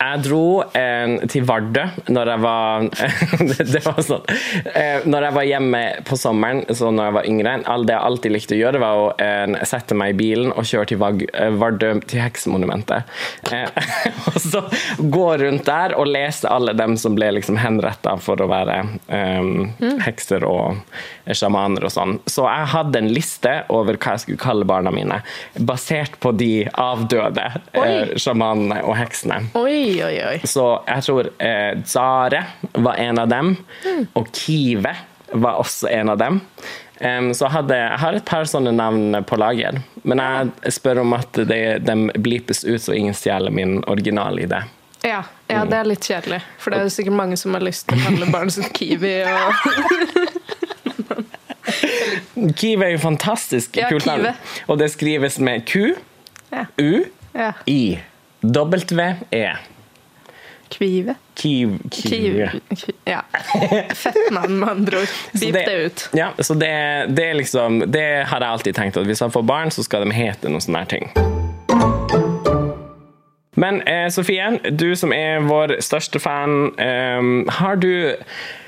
jeg 0.04 0.24
dro 0.28 0.46
eh, 0.78 1.16
til 1.32 1.46
Vardø 1.48 1.86
når 2.14 2.32
jeg 2.34 2.44
var 2.44 2.88
det, 3.74 3.82
var 3.86 4.00
sånn 4.04 4.26
eh, 4.74 5.06
Når 5.08 5.28
jeg 5.28 5.36
var 5.38 5.48
hjemme 5.48 5.82
på 6.08 6.18
sommeren, 6.20 6.64
så 6.76 6.92
når 6.92 7.10
jeg 7.10 7.16
var 7.18 7.30
yngre 7.30 7.56
all 7.70 7.86
Det 7.88 7.96
jeg 7.96 8.08
alltid 8.10 8.36
likte 8.36 8.58
å 8.58 8.60
gjøre, 8.60 8.82
var 8.84 9.02
å 9.02 9.08
eh, 9.22 9.56
sette 9.70 9.98
meg 9.98 10.14
i 10.14 10.18
bilen 10.20 10.52
og 10.54 10.68
kjøre 10.68 10.92
til 10.92 11.02
Vag, 11.02 11.24
eh, 11.30 11.54
Vardø, 11.60 11.94
til 12.10 12.24
Heksemonumentet. 12.24 13.10
Eh, 13.52 13.68
og 14.32 14.40
så 14.42 14.64
gå 15.00 15.28
rundt 15.42 15.66
der 15.68 15.96
og 16.00 16.10
lese 16.10 16.52
alle 16.52 16.76
dem 16.78 16.96
som 17.00 17.18
ble 17.18 17.32
liksom 17.38 17.60
henretta 17.62 18.16
for 18.22 18.42
å 18.44 18.50
være 18.52 18.80
eh, 19.08 20.00
hekser 20.06 20.46
og 20.48 20.84
sjamaner 21.32 21.86
og 21.88 21.94
sånn. 21.94 22.18
Så 22.28 22.46
jeg 22.48 22.70
hadde 22.74 23.00
en 23.00 23.12
liste 23.14 23.54
over 23.74 23.98
hva 23.98 24.16
jeg 24.16 24.26
skulle 24.26 24.44
kalle 24.44 24.68
barna 24.68 24.92
mine, 24.94 25.22
basert 25.56 26.20
på 26.24 26.34
de 26.36 26.66
avdøde 26.70 27.46
eh, 27.80 28.14
sjamanene 28.20 28.82
og 28.84 28.98
heksene. 29.00 29.40
Oi, 29.60 30.04
oi, 30.04 30.16
oi. 30.34 30.38
Så 30.50 30.68
jeg 30.90 31.08
tror 31.08 31.32
eh, 31.38 31.72
Zare 31.88 32.46
var 32.74 33.00
en 33.02 33.24
av 33.24 33.32
dem, 33.32 33.56
og 34.14 34.32
Kive 34.36 34.96
var 35.34 35.62
også 35.62 35.90
en 35.90 36.14
av 36.14 36.20
dem. 36.22 36.42
Um, 37.04 37.34
så 37.36 37.50
hadde, 37.52 37.76
jeg 37.76 38.00
har 38.00 38.16
et 38.16 38.26
par 38.28 38.46
sånne 38.48 38.72
navn 38.76 39.18
på 39.28 39.38
lager, 39.42 39.80
men 40.08 40.22
jeg 40.22 40.76
spør 40.76 41.02
om 41.02 41.16
at 41.18 41.40
de, 41.50 41.60
de 41.82 41.96
blipes 42.22 42.62
ut 42.64 42.80
så 42.80 42.94
ingen 42.96 43.18
stjeler 43.18 43.52
min 43.52 43.82
originalidé. 43.90 44.62
Ja, 45.04 45.24
ja, 45.52 45.66
det 45.68 45.76
er 45.82 45.90
litt 45.90 46.06
kjedelig. 46.08 46.40
For 46.62 46.72
det 46.72 46.80
er 46.80 46.86
jo 46.88 46.94
sikkert 46.96 47.18
mange 47.18 47.36
som 47.40 47.58
har 47.58 47.66
lyst 47.66 47.90
til 47.90 48.00
å 48.00 48.06
kalle 48.06 48.30
barnet 48.32 48.56
sitt 48.56 48.72
Kiwi. 48.78 49.18
Og... 49.28 50.38
Kive 52.34 52.86
er 52.88 52.96
jo 52.96 53.02
fantastisk 53.04 53.78
Ja, 53.78 53.90
kult 53.92 54.08
navn. 54.10 54.32
Og 54.68 54.80
det 54.82 54.90
skrives 54.94 55.40
med 55.40 55.66
Q, 55.70 55.94
Ja. 56.54 56.66
U, 56.78 57.04
ja. 57.34 57.52
I, 57.66 58.00
W, 58.44 59.14
E. 59.32 59.46
Kvive. 60.74 61.16
Kiv, 61.38 61.78
kiv. 61.92 62.50
Ja. 63.06 63.22
Fett 63.94 64.18
navn, 64.32 64.60
med 64.60 64.70
andre 64.70 65.04
ord. 65.04 65.14
Beep 65.40 65.54
det 65.54 65.76
ut. 65.86 66.10
Ja, 66.18 66.32
så 66.40 66.54
det, 66.54 67.06
det 67.10 67.34
liksom 67.34 67.84
Det 67.92 68.26
har 68.30 68.42
jeg 68.42 68.50
alltid 68.50 68.76
tenkt, 68.76 68.98
at 68.98 69.06
hvis 69.06 69.22
jeg 69.22 69.34
får 69.34 69.42
barn, 69.46 69.72
så 69.72 69.86
skal 69.86 70.06
de 70.06 70.14
hete 70.18 70.50
noen 70.50 70.62
sånne 70.62 70.86
her 70.86 70.94
ting. 70.98 71.43
Men 73.60 73.82
eh, 73.90 74.08
Sofie, 74.14 74.48
du 74.72 74.96
som 74.98 75.14
er 75.14 75.44
vår 75.46 75.76
største 75.86 76.22
fan, 76.22 76.72
eh, 76.82 77.22
har, 77.60 77.78
du, 77.78 78.16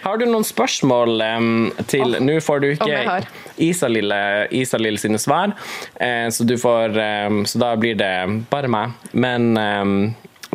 har 0.04 0.22
du 0.22 0.28
noen 0.30 0.46
spørsmål 0.46 1.24
eh, 1.26 1.48
til 1.90 2.18
Nå 2.22 2.38
får 2.44 2.62
du 2.64 2.70
ikke. 2.74 3.18
Isalill 3.66 4.14
Isalill 4.54 5.00
sine 5.02 5.20
svar, 5.22 5.56
eh, 5.96 6.28
så, 6.30 6.46
du 6.46 6.58
får, 6.62 6.98
eh, 7.02 7.42
så 7.50 7.62
da 7.64 7.74
blir 7.80 7.98
det 8.00 8.14
bare 8.52 8.72
meg. 8.72 8.96
Men 9.14 9.54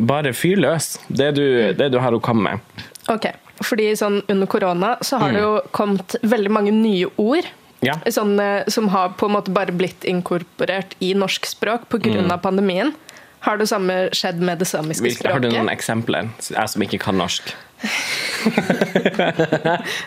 bare 0.01 0.33
fyr 0.33 0.57
løs 0.63 0.95
det 1.07 1.33
du, 1.37 1.45
det 1.77 1.91
du 1.93 1.99
har 2.01 2.15
å 2.15 2.21
komme 2.23 2.55
med. 2.55 2.85
Ok, 3.11 3.27
fordi 3.65 3.91
sånn 3.97 4.21
under 4.31 4.49
korona 4.49 4.95
så 5.05 5.19
har 5.21 5.33
det 5.35 5.41
jo 5.43 5.55
kommet 5.75 6.15
veldig 6.23 6.53
mange 6.53 6.73
nye 6.75 7.09
ord. 7.21 7.49
Ja. 7.81 7.97
Sånn, 8.13 8.35
eh, 8.39 8.67
som 8.69 8.89
har 8.93 9.15
på 9.17 9.27
en 9.27 9.35
måte 9.35 9.53
bare 9.53 9.73
blitt 9.73 10.05
inkorporert 10.05 10.93
i 11.01 11.13
norsk 11.17 11.47
språk 11.49 11.87
pga. 11.89 12.21
Mm. 12.21 12.31
av 12.31 12.41
pandemien. 12.43 12.93
Har 13.41 13.57
det 13.57 13.65
samme 13.71 13.95
skjedd 14.13 14.39
med 14.45 14.59
det 14.61 14.67
samiske 14.69 15.01
Hvilke, 15.07 15.31
har 15.33 15.39
du 15.41 15.47
noen 15.49 15.69
eksempler? 15.73 16.27
Jeg 16.45 16.69
som 16.69 16.81
ikke 16.85 16.99
kan 17.01 17.17
norsk. 17.17 17.53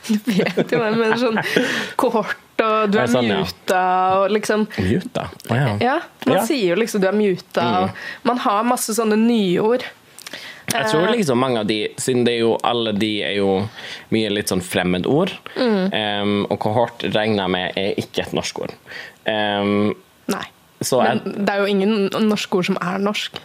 Du 0.07 0.31
vet 0.31 0.71
jo 0.71 0.79
hva 0.79 0.91
det, 0.93 0.99
mener. 1.01 1.17
sånn 1.19 1.39
kohort, 2.01 2.37
og 2.63 2.93
du 2.93 2.99
er 3.01 3.11
sånn, 3.11 3.27
ja. 3.31 3.41
muta, 3.43 3.83
og 4.21 4.31
liksom 4.35 4.67
Muta? 4.79 5.27
Å 5.51 5.59
ja. 5.59 5.73
Ja, 5.83 5.97
man 6.29 6.37
Ja. 6.39 6.45
sier 6.47 6.75
jo 6.75 6.79
liksom 6.79 7.01
du 7.03 7.09
er 7.11 7.17
muta, 7.19 7.63
Mm. 7.65 7.77
og 7.83 7.91
man 8.31 8.39
har 8.39 8.63
masse 8.65 8.95
sånne 8.95 9.17
nyord. 9.19 9.85
Jeg 10.73 10.87
tror 10.91 11.11
liksom 11.13 11.39
mange 11.39 11.59
av 11.61 11.67
de, 11.67 11.89
siden 11.99 12.25
det 12.25 12.35
er 12.37 12.41
jo 12.41 12.55
alle 12.65 12.93
de 12.97 13.23
er 13.23 13.35
jo 13.37 13.69
mye 14.11 14.31
litt 14.33 14.49
sånn 14.49 14.63
fremmedord, 14.65 15.31
em, 15.57 16.47
og 16.51 16.59
kohort 16.59 17.03
regner 17.15 17.43
jeg 17.45 17.51
med 17.51 17.73
er 17.77 17.95
ikke 18.01 18.23
et 18.27 18.33
norsk 18.33 18.59
ord. 18.65 18.73
Um, 19.27 19.95
Nei. 20.29 20.45
Så 20.85 21.03
Men 21.03 21.23
det 21.25 21.55
er 21.55 21.65
jo 21.65 21.71
ingen 21.71 22.29
norske 22.29 22.61
ord 22.61 22.71
som 22.73 22.79
er 22.83 23.01
norsk. 23.03 23.41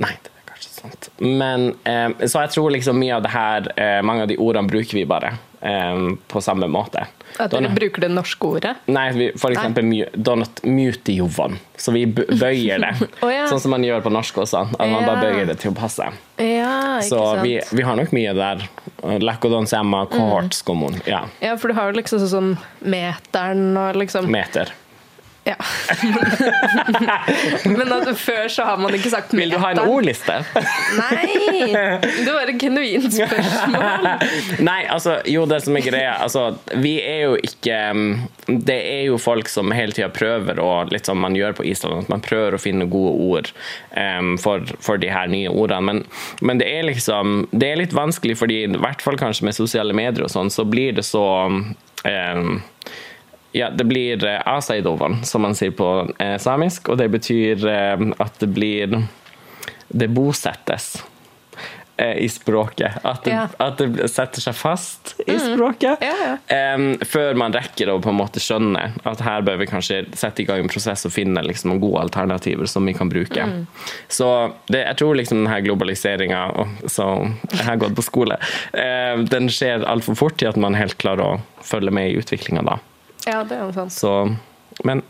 Nei, 0.00 0.14
det 0.24 0.32
er 0.32 0.48
kanskje 0.50 0.74
sant. 0.78 1.10
Men 1.20 1.70
eh, 1.84 2.26
så 2.26 2.44
jeg 2.46 2.56
tror 2.56 2.74
liksom 2.76 3.00
mye 3.00 3.16
av 3.18 3.24
det 3.26 3.32
her, 3.34 3.70
eh, 3.76 4.00
mange 4.06 4.26
av 4.26 4.32
de 4.32 4.38
ordene 4.40 4.70
bruker 4.70 5.00
vi 5.00 5.06
bare 5.08 5.34
eh, 5.60 6.04
på 6.30 6.42
samme 6.44 6.68
måte. 6.72 7.06
At 7.38 7.52
dere 7.52 7.70
bruker 7.72 8.02
det 8.02 8.10
norske 8.10 8.48
ordet. 8.48 8.72
Nei, 8.90 9.04
vi, 9.14 9.28
for 9.38 9.54
eksempel 9.54 9.86
donut 10.14 10.62
mutijovan. 10.66 11.58
så 11.78 11.92
vi 11.94 12.02
bøyer 12.06 12.82
det. 12.82 12.90
oh, 13.22 13.30
ja. 13.32 13.46
Sånn 13.48 13.62
som 13.62 13.74
man 13.76 13.84
gjør 13.86 14.02
på 14.04 14.12
norsk 14.12 14.42
også, 14.42 14.64
at 14.74 14.90
man 14.90 15.06
bare 15.06 15.22
bøyer 15.28 15.46
det 15.52 15.60
til 15.62 15.72
å 15.72 15.76
passe. 15.78 16.10
Ja, 16.40 16.98
ikke 16.98 17.06
Så 17.06 17.22
vi, 17.44 17.54
vi 17.76 17.86
har 17.86 17.96
nok 18.00 18.12
mye 18.16 18.34
der. 18.36 18.66
Lakodon 19.22 19.68
semma, 19.70 20.04
kohort, 20.10 20.52
skomon. 20.58 20.98
Ja, 21.08 21.26
Ja, 21.40 21.54
for 21.60 21.70
du 21.70 21.78
har 21.78 21.92
jo 21.92 22.00
liksom 22.00 22.26
sånn 22.28 22.54
meteren 22.82 23.70
og 23.78 23.96
liksom 24.00 24.28
meter. 24.32 24.74
Ja. 25.44 25.56
Men 27.64 27.92
at 27.92 28.08
før 28.20 28.48
så 28.52 28.64
har 28.68 28.76
man 28.80 28.92
ikke 28.94 29.10
sagt. 29.12 29.32
Vil 29.34 29.50
du 29.50 29.56
ha 29.62 29.70
en 29.72 29.80
ordliste? 29.80 30.36
Nei! 30.98 31.70
Det 31.72 32.28
var 32.28 32.50
et 32.50 32.60
genuint 32.60 33.08
spørsmål. 33.14 34.08
Nei, 34.68 34.82
altså, 34.92 35.16
jo, 35.30 35.46
det 35.48 35.62
som 35.64 35.78
er 35.78 35.86
greia 35.86 36.12
altså, 36.20 36.44
Vi 36.82 36.98
er 37.00 37.22
jo 37.24 37.38
ikke 37.40 37.78
um, 37.94 38.02
Det 38.46 38.76
er 38.76 39.02
jo 39.08 39.16
folk 39.20 39.48
som 39.48 39.72
hele 39.74 39.96
tida 39.96 40.10
prøver 40.12 40.60
å 40.60 40.68
Litt 40.90 41.08
som 41.08 41.20
man 41.22 41.36
gjør 41.38 41.56
på 41.56 41.66
Island, 41.70 42.04
at 42.04 42.12
man 42.12 42.24
prøver 42.24 42.56
å 42.56 42.60
finne 42.60 42.88
gode 42.90 43.14
ord 43.30 43.52
um, 43.96 44.34
for, 44.40 44.64
for 44.84 45.00
de 45.00 45.08
her 45.12 45.30
nye 45.32 45.48
ordene. 45.50 45.80
Men, 45.86 46.04
men 46.44 46.60
det 46.60 46.68
er 46.68 46.84
liksom 46.88 47.46
Det 47.52 47.70
er 47.70 47.80
litt 47.80 47.96
vanskelig, 47.96 48.36
fordi 48.42 48.64
i 48.66 48.74
hvert 48.76 49.00
fall 49.04 49.18
kanskje 49.20 49.48
med 49.48 49.56
sosiale 49.56 49.96
medier 49.96 50.26
og 50.26 50.32
sånn, 50.32 50.52
så 50.52 50.66
blir 50.68 50.92
det 50.98 51.06
så 51.08 51.24
um, 51.48 52.60
ja, 53.52 53.70
det 53.70 53.84
blir 53.84 54.24
eh, 54.24 54.40
asaidovan, 54.46 55.20
som 55.26 55.42
man 55.42 55.54
sier 55.58 55.72
på 55.74 55.88
eh, 56.22 56.36
samisk, 56.38 56.88
og 56.92 56.98
det 57.00 57.08
betyr 57.10 57.66
eh, 57.66 58.08
at 58.22 58.38
det 58.42 58.50
blir 58.54 59.00
Det 59.90 60.06
bosettes. 60.08 61.02
i 62.16 62.28
språket. 62.28 62.92
At 63.04 63.24
det, 63.24 63.30
Ja. 63.30 63.42
at 63.58 63.76
det 63.76 64.06
setter 64.08 64.40
seg 64.40 64.54
fast 64.56 65.10
i 65.26 65.34
språket. 65.36 65.98
Ja, 66.00 66.14
ja. 66.48 66.74
Um, 66.74 66.94
før 67.04 67.34
man 67.36 67.52
rekker 67.52 67.90
å 67.92 67.98
på 68.00 68.08
en 68.08 68.16
måte 68.16 68.40
skjønne 68.40 68.86
at 69.04 69.20
her 69.20 69.42
bør 69.44 69.58
vi 69.60 69.66
kanskje 69.68 69.98
sette 70.16 70.40
i 70.40 70.46
gang 70.48 70.62
en 70.64 70.70
prosess 70.72 71.04
og 71.04 71.12
finne 71.12 71.42
liksom, 71.44 71.74
gode 71.82 72.00
alternativer 72.06 72.64
som 72.72 72.88
vi 72.88 72.94
kan 72.96 73.12
bruke. 73.12 73.44
Så 74.08 74.30
det, 74.72 74.80
jeg 74.86 74.96
tror 74.96 75.18
liksom 75.20 75.42
denne 75.44 75.60
globaliseringa, 75.66 76.40
som 76.88 77.34
jeg 77.52 77.66
har 77.68 77.76
gått 77.84 77.98
på 77.98 78.06
skole, 78.08 78.40
um, 78.72 79.26
den 79.28 79.52
skjer 79.52 79.84
altfor 79.84 80.16
fort 80.16 80.40
til 80.40 80.48
at 80.48 80.56
man 80.56 80.78
helt 80.80 80.96
klarer 80.96 81.34
å 81.34 81.40
følge 81.60 81.92
med 81.92 82.14
i 82.14 82.16
utviklinga 82.22 82.64
da. 82.64 82.78
Ja, 83.26 83.42
det 83.44 83.56
er 83.56 83.66
noe 83.66 83.76
sant. 83.76 83.92
Så, 83.92 84.12
men 84.84 85.02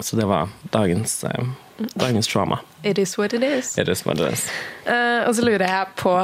Så 0.00 0.16
det 0.16 0.24
var 0.24 0.48
dagens, 0.72 1.24
eh, 1.24 1.44
dagens 1.94 2.28
trauma. 2.28 2.60
It 2.82 2.98
is 2.98 3.18
what 3.18 3.34
it 3.34 3.42
is. 3.44 3.78
It 3.78 3.88
is 3.88 4.06
what 4.06 4.20
it 4.20 4.32
is. 4.32 4.46
Eh, 4.84 5.28
og 5.28 5.34
så 5.36 5.44
lurer 5.44 5.66
jeg 5.66 5.86
på 6.00 6.14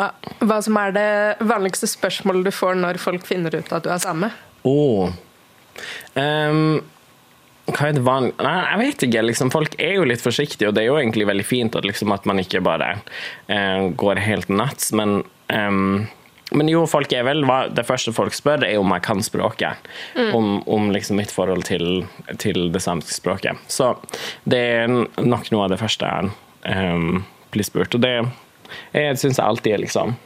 hva 0.40 0.58
som 0.64 0.78
er 0.80 0.94
det 0.96 1.10
vanligste 1.44 1.88
spørsmålet 1.90 2.48
du 2.48 2.52
får 2.54 2.78
når 2.80 3.00
folk 3.02 3.26
finner 3.28 3.52
ut 3.52 3.72
at 3.72 3.84
du 3.84 3.90
er 3.92 4.00
same. 4.00 4.30
Oh. 4.64 5.12
Ehm, 6.16 6.80
hva 7.68 7.88
er 7.90 7.96
det 7.98 8.04
vanlig 8.06 8.32
Nei, 8.40 8.56
jeg 8.62 8.80
vet 8.80 9.06
ikke. 9.08 9.24
Liksom, 9.28 9.52
folk 9.52 9.76
er 9.82 9.98
jo 9.98 10.06
litt 10.08 10.24
forsiktige, 10.24 10.70
og 10.70 10.76
det 10.76 10.84
er 10.84 10.90
jo 10.90 10.98
egentlig 11.00 11.28
veldig 11.28 11.46
fint 11.46 11.76
at, 11.76 11.84
liksom, 11.84 12.14
at 12.16 12.24
man 12.28 12.40
ikke 12.40 12.64
bare 12.64 12.94
eh, 13.52 13.90
går 13.92 14.22
helt 14.24 14.48
nuts. 14.52 14.92
Men, 14.96 15.18
ehm, 15.52 16.06
men 16.56 16.70
jo, 16.70 16.84
folk 16.88 17.12
er 17.12 17.26
vel 17.26 17.44
Det 17.76 17.84
første 17.86 18.14
folk 18.16 18.34
spør, 18.36 18.64
er 18.64 18.80
om 18.80 18.92
jeg 18.94 19.04
kan 19.04 19.22
språket. 19.24 19.88
Om, 20.16 20.62
om 20.66 20.90
liksom 20.94 21.20
mitt 21.20 21.32
forhold 21.34 21.66
til, 21.68 22.06
til 22.42 22.70
det 22.72 22.82
samiske 22.82 23.18
språket. 23.18 23.60
Så 23.68 23.92
det 24.48 24.62
er 24.80 24.88
nok 25.20 25.50
noe 25.52 25.66
av 25.66 25.74
det 25.74 25.80
første 25.82 26.08
jeg 26.08 26.32
um, 26.64 27.22
blir 27.54 27.66
spurt. 27.66 27.94
Og 27.94 28.02
det 28.02 28.16
syns 29.20 29.36
jeg 29.38 29.44
alltid 29.44 29.76
er 29.76 29.84
liksom 29.84 30.16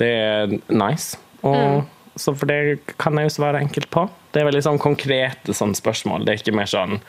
Det 0.00 0.08
er 0.08 0.56
nice. 0.72 1.18
Og, 1.42 1.84
Så 2.16 2.32
for 2.32 2.48
det 2.48 2.80
kan 2.96 3.18
jeg 3.18 3.28
jo 3.28 3.34
svare 3.34 3.60
enkelt 3.60 3.90
på. 3.92 4.06
Det 4.32 4.40
er 4.40 4.48
veldig 4.48 4.62
sånn 4.64 4.80
konkrete 4.80 5.52
sånn 5.56 5.74
spørsmål. 5.76 6.24
Det 6.24 6.32
er 6.32 6.40
ikke 6.40 6.56
mer 6.56 6.70
sånn 6.70 7.00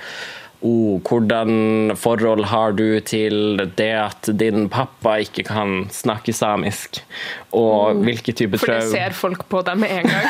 oh, 0.62 0.98
hvordan 1.06 1.94
forhold 1.98 2.46
har 2.50 2.74
du 2.78 3.00
til 3.06 3.62
det 3.78 3.92
at 4.00 4.30
din 4.40 4.68
pappa 4.70 5.18
ikke 5.24 5.46
kan 5.48 5.88
snakke 5.94 6.34
samisk? 6.34 7.02
Og 7.58 8.02
hvilke 8.04 8.34
typer 8.38 8.62
For 8.62 8.74
det 8.74 8.90
ser 8.92 9.16
folk 9.18 9.46
på 9.50 9.62
deg 9.66 9.80
med 9.82 9.94
en 10.00 10.10
gang. 10.10 10.28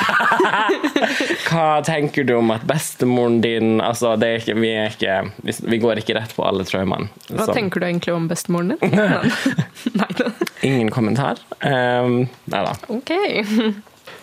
Hva 1.48 1.82
tenker 1.86 2.28
du 2.28 2.36
om 2.38 2.54
at 2.56 2.68
bestemoren 2.68 3.40
din 3.44 3.82
altså 3.84 4.16
det 4.20 4.30
er 4.30 4.44
ikke, 4.44 4.58
vi, 4.62 4.72
er 4.76 4.94
ikke, 4.94 5.18
vi, 5.48 5.58
vi 5.74 5.82
går 5.84 6.04
ikke 6.04 6.18
rett 6.20 6.36
på 6.38 6.46
alle 6.48 6.68
traumene. 6.68 7.10
Hva 7.32 7.50
Så, 7.50 7.58
tenker 7.58 7.84
du 7.84 7.90
egentlig 7.90 8.16
om 8.16 8.30
bestemoren 8.30 8.76
din? 8.76 8.96
Nei 10.00 10.12
da. 10.18 10.32
Ingen 10.68 10.90
kommentar? 10.92 11.40
Um, 11.62 12.26
nei 12.50 12.64
da. 12.66 12.74
Ok. 12.92 13.14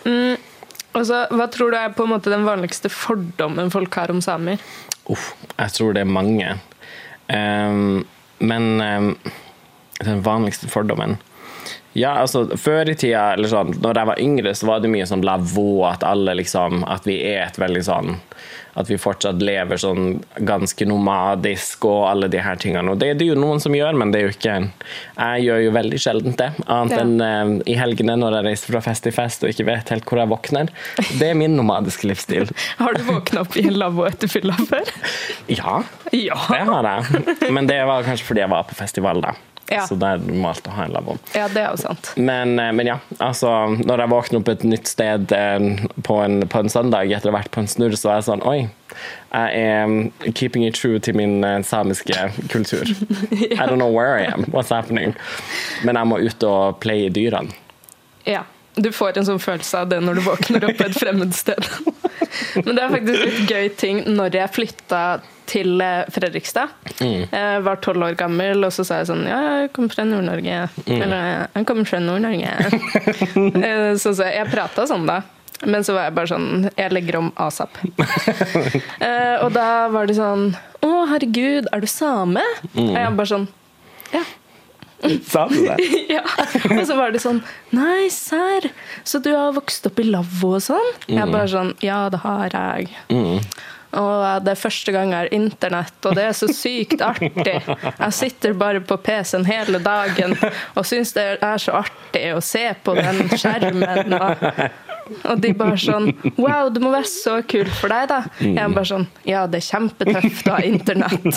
Mm, 0.05 0.35
altså, 0.93 1.21
hva 1.31 1.47
tror 1.51 1.71
du 1.71 1.77
er 1.79 1.93
på 1.95 2.05
en 2.05 2.11
måte 2.11 2.33
den 2.33 2.43
vanligste 2.47 2.91
fordommen 2.91 3.71
folk 3.73 3.95
har 3.97 4.11
om 4.13 4.19
samer? 4.23 4.59
Uff, 5.11 5.33
jeg 5.57 5.71
tror 5.71 5.93
det 5.93 6.01
er 6.01 6.09
mange. 6.09 6.55
Um, 7.29 8.05
men 8.39 8.81
um, 8.81 9.11
den 10.01 10.25
vanligste 10.25 10.69
fordommen 10.69 11.17
Ja, 11.95 12.09
altså, 12.19 12.43
før 12.59 12.89
i 12.91 12.95
tida, 12.99 13.33
eller 13.37 13.47
sånn, 13.47 13.69
når 13.79 13.95
jeg 14.01 14.07
var 14.09 14.19
yngre, 14.19 14.51
så 14.59 14.67
var 14.67 14.81
det 14.83 14.89
mye 14.91 15.05
sånn 15.07 15.21
lavvo, 15.23 15.85
at 15.87 16.03
alle 16.03 16.33
liksom 16.41 16.83
At 16.91 17.05
vi 17.07 17.21
er 17.29 17.45
et 17.45 17.55
veldig 17.61 17.83
sånn 17.87 18.17
At 18.75 18.89
vi 18.91 18.97
fortsatt 18.99 19.39
lever 19.39 19.79
sånn 19.79 20.17
ganske 20.43 20.83
nomadisk 20.89 21.85
og 21.87 22.01
alle 22.09 22.27
de 22.27 22.41
her 22.43 22.59
tingene. 22.59 22.91
Og 22.91 22.99
det 22.99 23.13
er 23.13 23.15
det 23.21 23.29
jo 23.29 23.37
noen 23.39 23.61
som 23.63 23.71
gjør, 23.77 23.95
men 23.95 24.11
det 24.11 24.19
er 24.19 24.25
jo 24.27 24.33
ikke 24.35 24.57
Jeg 25.15 25.45
gjør 25.45 25.61
jo 25.63 25.71
veldig 25.77 26.01
sjelden 26.03 26.35
det. 26.41 26.49
Annet 26.67 26.97
Ja. 26.97 26.99
enn 27.05 27.15
uh, 27.23 27.63
i 27.71 27.77
helgene 27.79 28.17
når 28.19 28.35
jeg 28.41 28.47
reiser 28.49 28.75
fra 28.75 28.83
fest 28.89 29.07
til 29.07 29.15
fest 29.15 29.47
og 29.47 29.53
ikke 29.55 29.69
vet 29.71 29.95
helt 29.95 30.03
hvor 30.11 30.19
jeg 30.19 30.33
våkner. 30.35 30.73
Det 31.21 31.29
er 31.31 31.39
min 31.39 31.55
nomadiske 31.55 32.11
livsstil. 32.11 32.51
Har 32.83 32.93
du 32.99 33.03
våkna 33.07 33.45
opp 33.47 33.55
i 33.55 33.63
en 33.69 33.79
lavvo 33.79 34.03
etter 34.11 34.27
fylla 34.35 34.59
før? 34.59 34.91
Ja, 35.47 35.79
Ja. 36.11 36.35
det 36.51 36.63
har 36.67 36.91
jeg. 36.91 37.51
Men 37.55 37.67
det 37.71 37.79
var 37.87 38.03
kanskje 38.03 38.27
fordi 38.27 38.43
jeg 38.43 38.51
var 38.51 38.67
på 38.67 38.75
festival, 38.75 39.23
da. 39.23 39.31
Ja. 39.71 39.87
Så 39.89 39.95
det 39.97 40.05
er 40.05 40.21
normalt 40.21 40.67
å 40.69 40.73
ha 40.75 40.85
en 40.85 40.93
lavvo. 40.93 41.15
Ja, 41.33 41.47
det 41.49 41.63
er 41.63 41.71
jo 41.73 41.79
sant. 41.81 42.11
Men, 42.15 42.53
eh, 42.61 42.71
men 42.75 42.85
ja, 42.85 42.99
altså 43.17 43.49
Når 43.81 44.03
jeg 44.03 44.11
våkner 44.11 44.41
opp 44.41 44.51
et 44.53 44.65
nytt 44.67 44.89
sted 44.91 45.33
eh, 45.33 45.65
på 46.05 46.19
en, 46.21 46.45
på 46.51 46.61
en 46.61 46.69
søndag 46.69 47.09
etter 47.09 47.31
å 47.31 47.33
ha 47.33 47.39
vært 47.39 47.53
på 47.55 47.63
en 47.63 47.69
snurr, 47.71 47.97
så 47.97 48.11
er 48.11 48.19
jeg 48.19 48.27
sånn 48.29 48.45
Oi, 48.45 48.57
jeg 49.33 49.63
er 49.65 49.89
mm, 49.89 50.33
keeping 50.37 50.67
it 50.67 50.77
true 50.77 51.01
til 51.01 51.17
min 51.17 51.39
eh, 51.43 51.61
samiske 51.65 52.29
kultur. 52.53 52.85
I 53.59 53.65
don't 53.65 53.81
know 53.81 53.89
where 53.89 54.19
I 54.19 54.29
am. 54.29 54.45
What's 54.53 54.69
happening? 54.69 55.15
Men 55.83 55.97
jeg 55.97 56.11
må 56.11 56.21
ut 56.21 56.45
og 56.45 56.77
pleie 56.85 57.09
dyrene. 57.09 57.53
Ja. 58.29 58.45
Du 58.75 58.91
får 58.91 59.17
en 59.21 59.27
sånn 59.29 59.39
følelse 59.39 59.83
av 59.85 59.91
det 59.91 60.01
når 60.03 60.19
du 60.19 60.25
våkner 60.25 60.65
opp 60.67 60.77
på 60.79 60.87
et 60.89 60.97
fremmed 60.99 61.31
sted. 61.35 61.63
Men 62.65 62.75
det 62.75 62.83
er 62.83 62.91
faktisk 62.91 63.23
litt 63.23 63.51
gøy 63.51 63.69
ting 63.79 64.01
når 64.17 64.35
jeg 64.41 64.53
flytta 64.55 65.03
til 65.45 65.77
Fredrikstad, 66.09 66.09
Fredrikstad. 66.15 67.29
Jeg 67.31 67.61
var 67.67 67.79
tolv 67.85 68.03
år 68.07 68.15
gammel, 68.17 68.65
og 68.65 68.73
så 68.73 68.85
sa 68.87 68.97
jeg 69.01 69.09
sånn 69.11 69.23
Ja, 69.29 69.39
jeg 69.61 69.71
kommer 69.75 69.93
fra 69.93 70.05
Nord-Norge. 70.09 70.57
Eller 70.89 71.45
jeg 71.53 71.67
kommer 71.69 71.89
fra 71.89 72.01
Nord-Norge. 72.03 72.53
Eh, 73.65 73.93
så, 73.99 74.11
så 74.15 74.27
jeg 74.27 74.49
prata 74.51 74.85
sånn 74.89 75.05
da. 75.07 75.19
Men 75.63 75.85
så 75.87 75.95
var 75.95 76.09
jeg 76.09 76.15
bare 76.17 76.29
sånn 76.29 76.65
Jeg 76.75 76.91
legger 76.93 77.19
om 77.21 77.29
asap. 77.41 77.77
Eh, 79.05 79.35
og 79.43 79.51
da 79.55 79.87
var 79.93 80.09
de 80.09 80.15
sånn 80.17 80.49
Å, 80.83 80.89
herregud, 81.11 81.69
er 81.71 81.83
du 81.83 81.87
same? 81.89 82.43
Og 82.73 82.95
jeg 82.95 83.15
bare 83.19 83.31
sånn 83.31 83.47
Ja. 84.13 84.23
Sa 85.29 85.45
du 85.51 85.59
det? 85.65 85.77
Ja. 86.15 86.23
Og 86.69 86.83
så 86.87 86.95
var 86.97 87.13
det 87.13 87.21
sånn 87.23 87.41
Nei, 87.75 88.07
serr, 88.13 88.69
så 89.03 89.19
du 89.23 89.31
har 89.35 89.55
vokst 89.55 89.87
opp 89.89 89.99
i 90.01 90.07
lavvo 90.07 90.55
og 90.57 90.63
sånn? 90.65 90.91
Jeg 91.11 91.31
bare 91.31 91.47
sånn 91.51 91.73
Ja, 91.83 92.05
det 92.13 92.21
har 92.25 92.53
jeg. 92.53 92.91
Og 93.95 94.43
det 94.43 94.51
er 94.51 94.59
første 94.59 94.91
gang 94.91 95.13
jeg 95.13 95.23
har 95.23 95.33
internett, 95.35 95.95
og 96.03 96.17
det 96.17 96.25
er 96.27 96.33
så 96.35 96.49
sykt 96.51 97.03
artig. 97.05 97.61
Jeg 97.63 98.15
sitter 98.17 98.55
bare 98.59 98.81
på 98.83 98.97
PC-en 98.99 99.45
hele 99.47 99.79
dagen 99.83 100.35
og 100.75 100.83
syns 100.87 101.13
det 101.15 101.25
er 101.39 101.61
så 101.61 101.77
artig 101.79 102.25
å 102.35 102.41
se 102.43 102.65
på 102.83 102.95
den 102.97 103.23
skjermen. 103.31 104.17
Og, 104.17 104.43
og 105.29 105.41
de 105.43 105.51
bare 105.57 105.77
sånn 105.79 106.09
Wow, 106.37 106.69
det 106.73 106.81
må 106.83 106.91
være 106.93 107.07
så 107.09 107.37
kult 107.47 107.71
for 107.77 107.93
deg, 107.93 108.07
da. 108.11 108.19
Jeg 108.41 108.73
bare 108.75 108.89
sånn 108.89 109.05
Ja, 109.27 109.45
det 109.49 109.61
er 109.61 109.67
kjempetøft 109.67 110.49
å 110.49 110.57
ha 110.57 110.61
internett. 110.65 111.25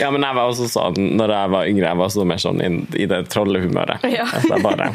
Ja, 0.00 0.10
men 0.12 0.24
jeg 0.24 0.36
var 0.36 0.50
også 0.50 0.66
sånn 0.70 0.96
når 1.18 1.32
jeg 1.32 1.50
var 1.52 1.68
yngre. 1.70 1.86
Jeg 1.88 1.98
var 2.00 2.08
også 2.10 2.24
mer 2.28 2.40
sånn 2.42 2.60
in, 2.64 2.78
i 2.98 3.06
det 3.08 3.20
trollehumøret. 3.32 4.04
Ja. 4.12 4.26
Altså, 4.26 4.54
jeg, 4.54 4.62
bare, 4.64 4.88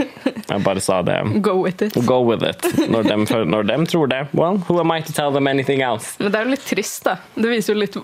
jeg 0.52 0.64
bare 0.66 0.84
sa 0.84 1.00
det. 1.06 1.18
Go 1.46 1.56
with 1.64 1.84
it. 1.86 1.98
Go 2.08 2.20
with 2.28 2.46
it. 2.48 2.66
Når 2.92 3.08
de, 3.10 3.18
når 3.50 3.68
de 3.70 3.78
tror 3.92 4.12
det, 4.12 4.22
well, 4.38 4.60
who 4.68 4.80
am 4.82 4.94
I 4.94 5.02
to 5.06 5.14
tell 5.16 5.34
them 5.34 5.50
anything 5.52 5.84
else? 5.86 6.16
Men 6.22 6.34
det 6.34 6.42
er 6.42 6.48
jo 6.48 6.54
litt 6.56 6.68
trist, 6.68 7.04
da. 7.08 7.18
Det 7.36 7.52
viser 7.52 7.76
jo 7.76 7.82
litt 7.82 7.98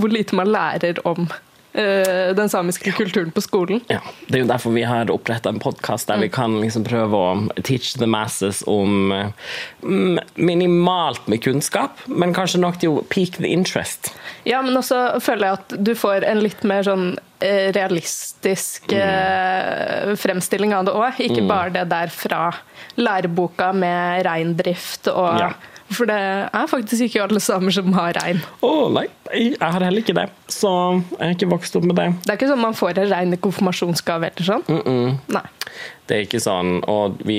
hvor 0.00 0.12
lite 0.12 0.36
man 0.38 0.52
lærer 0.54 1.00
om 1.08 1.26
den 1.74 2.48
samiske 2.48 2.92
kulturen 2.94 3.32
på 3.34 3.42
skolen. 3.42 3.80
Ja, 3.90 3.98
Det 4.28 4.38
er 4.38 4.44
jo 4.44 4.50
derfor 4.50 4.74
vi 4.76 4.84
har 4.86 5.10
oppretta 5.10 5.50
en 5.50 5.58
podkast 5.58 6.06
der 6.06 6.20
vi 6.22 6.28
kan 6.30 6.54
liksom 6.60 6.84
prøve 6.86 7.18
å 7.18 7.62
teach 7.66 7.96
the 7.98 8.06
masses 8.06 8.62
om 8.70 9.10
mm, 9.82 10.20
minimalt 10.34 11.26
med 11.26 11.42
kunnskap, 11.42 11.98
men 12.06 12.34
kanskje 12.36 12.62
nok 12.62 12.78
til 12.78 13.00
å 13.00 13.04
peak 13.10 13.40
the 13.40 13.50
interest. 13.50 14.12
Ja, 14.46 14.62
men 14.62 14.76
også 14.78 15.18
føler 15.24 15.48
jeg 15.48 15.58
at 15.58 15.76
du 15.90 15.94
får 15.98 16.26
en 16.30 16.44
litt 16.44 16.62
mer 16.62 16.86
sånn 16.86 17.06
eh, 17.42 17.72
realistisk 17.74 18.94
mm. 18.94 20.14
fremstilling 20.20 20.74
av 20.76 20.86
det 20.86 20.94
òg. 20.94 21.22
Ikke 21.26 21.46
bare 21.48 21.74
det 21.74 21.88
der 21.90 22.12
fra 22.14 22.48
læreboka 23.00 23.72
med 23.74 24.26
reindrift 24.28 25.10
og 25.12 25.40
Ja. 25.42 25.54
For 25.94 26.08
det 26.10 26.16
er 26.18 26.70
faktisk 26.70 27.06
ikke 27.06 27.22
alle 27.24 27.40
samer 27.42 27.74
som 27.74 27.92
har 27.96 28.16
rein. 28.18 28.40
Å 28.64 28.72
nei, 28.94 29.06
jeg 29.32 29.58
har 29.60 29.80
heller 29.80 30.02
ikke 30.02 30.16
det. 30.16 30.26
Så 30.52 30.70
jeg 31.14 31.20
har 31.22 31.34
ikke 31.36 31.50
vokst 31.52 31.76
opp 31.78 31.86
med 31.88 31.98
det. 32.00 32.08
Det 32.24 32.34
er 32.34 32.38
ikke 32.40 32.50
sånn 32.50 32.62
man 32.64 32.76
får 32.78 33.00
en 33.04 33.12
rein 33.12 33.36
konfirmasjonsgave 33.44 34.32
eller 34.32 34.48
sånn. 34.50 35.18
Nei. 35.34 35.44
Det 36.06 36.18
er 36.18 36.26
ikke 36.26 36.40
sånn 36.42 36.76
Og 36.90 37.20
vi 37.24 37.38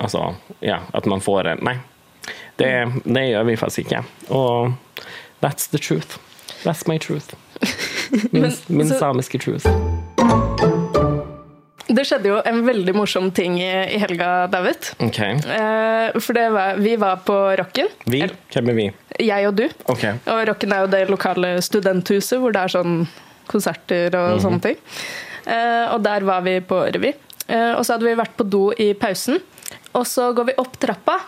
Altså, 0.00 0.34
ja, 0.64 0.80
at 0.96 1.06
man 1.06 1.20
får 1.20 1.52
en 1.52 1.64
Nei. 1.68 1.76
Det, 2.60 2.70
det 3.04 3.22
gjør 3.30 3.46
vi 3.48 3.56
faktisk 3.60 3.86
ikke. 3.86 4.02
Og 4.36 4.72
that's 5.44 5.68
the 5.72 5.78
truth. 5.80 6.18
That's 6.64 6.86
my 6.88 6.98
truth. 6.98 7.34
Min, 8.32 8.42
Men, 8.42 8.52
min 8.68 8.88
samiske 8.88 9.38
truth. 9.38 9.89
Det 12.00 12.06
skjedde 12.08 12.30
jo 12.30 12.36
en 12.48 12.62
veldig 12.64 12.94
morsom 12.96 13.26
ting 13.36 13.58
i, 13.60 13.68
i 13.92 13.98
helga, 14.00 14.46
David. 14.48 14.86
Okay. 15.04 15.34
Eh, 15.36 16.14
for 16.16 16.32
det 16.32 16.46
var, 16.54 16.78
vi 16.80 16.94
var 16.96 17.18
på 17.26 17.34
Rocken. 17.60 17.90
Vi? 18.08 18.22
Hvem 18.54 18.70
er 18.72 18.78
vi? 18.78 18.86
Jeg 19.20 19.48
og 19.50 19.58
du. 19.58 19.66
Okay. 19.92 20.16
Og 20.32 20.40
Rocken 20.48 20.72
er 20.72 20.86
jo 20.86 20.88
det 20.94 21.00
lokale 21.10 21.50
studenthuset 21.60 22.40
hvor 22.40 22.56
det 22.56 22.62
er 22.62 22.72
sånn 22.72 23.02
konserter 23.50 24.16
og 24.16 24.40
sånne 24.40 24.62
ting. 24.64 24.80
Eh, 25.44 25.92
og 25.92 26.00
der 26.06 26.24
var 26.24 26.40
vi 26.46 26.56
på 26.64 26.78
revy. 26.96 27.12
Eh, 27.50 27.74
og 27.74 27.84
så 27.84 27.98
hadde 27.98 28.08
vi 28.08 28.16
vært 28.22 28.32
på 28.38 28.48
do 28.48 28.62
i 28.80 28.94
pausen. 28.96 29.36
Og 29.92 30.08
så 30.08 30.30
går 30.32 30.54
vi 30.54 30.56
opp 30.64 30.80
trappa. 30.80 31.18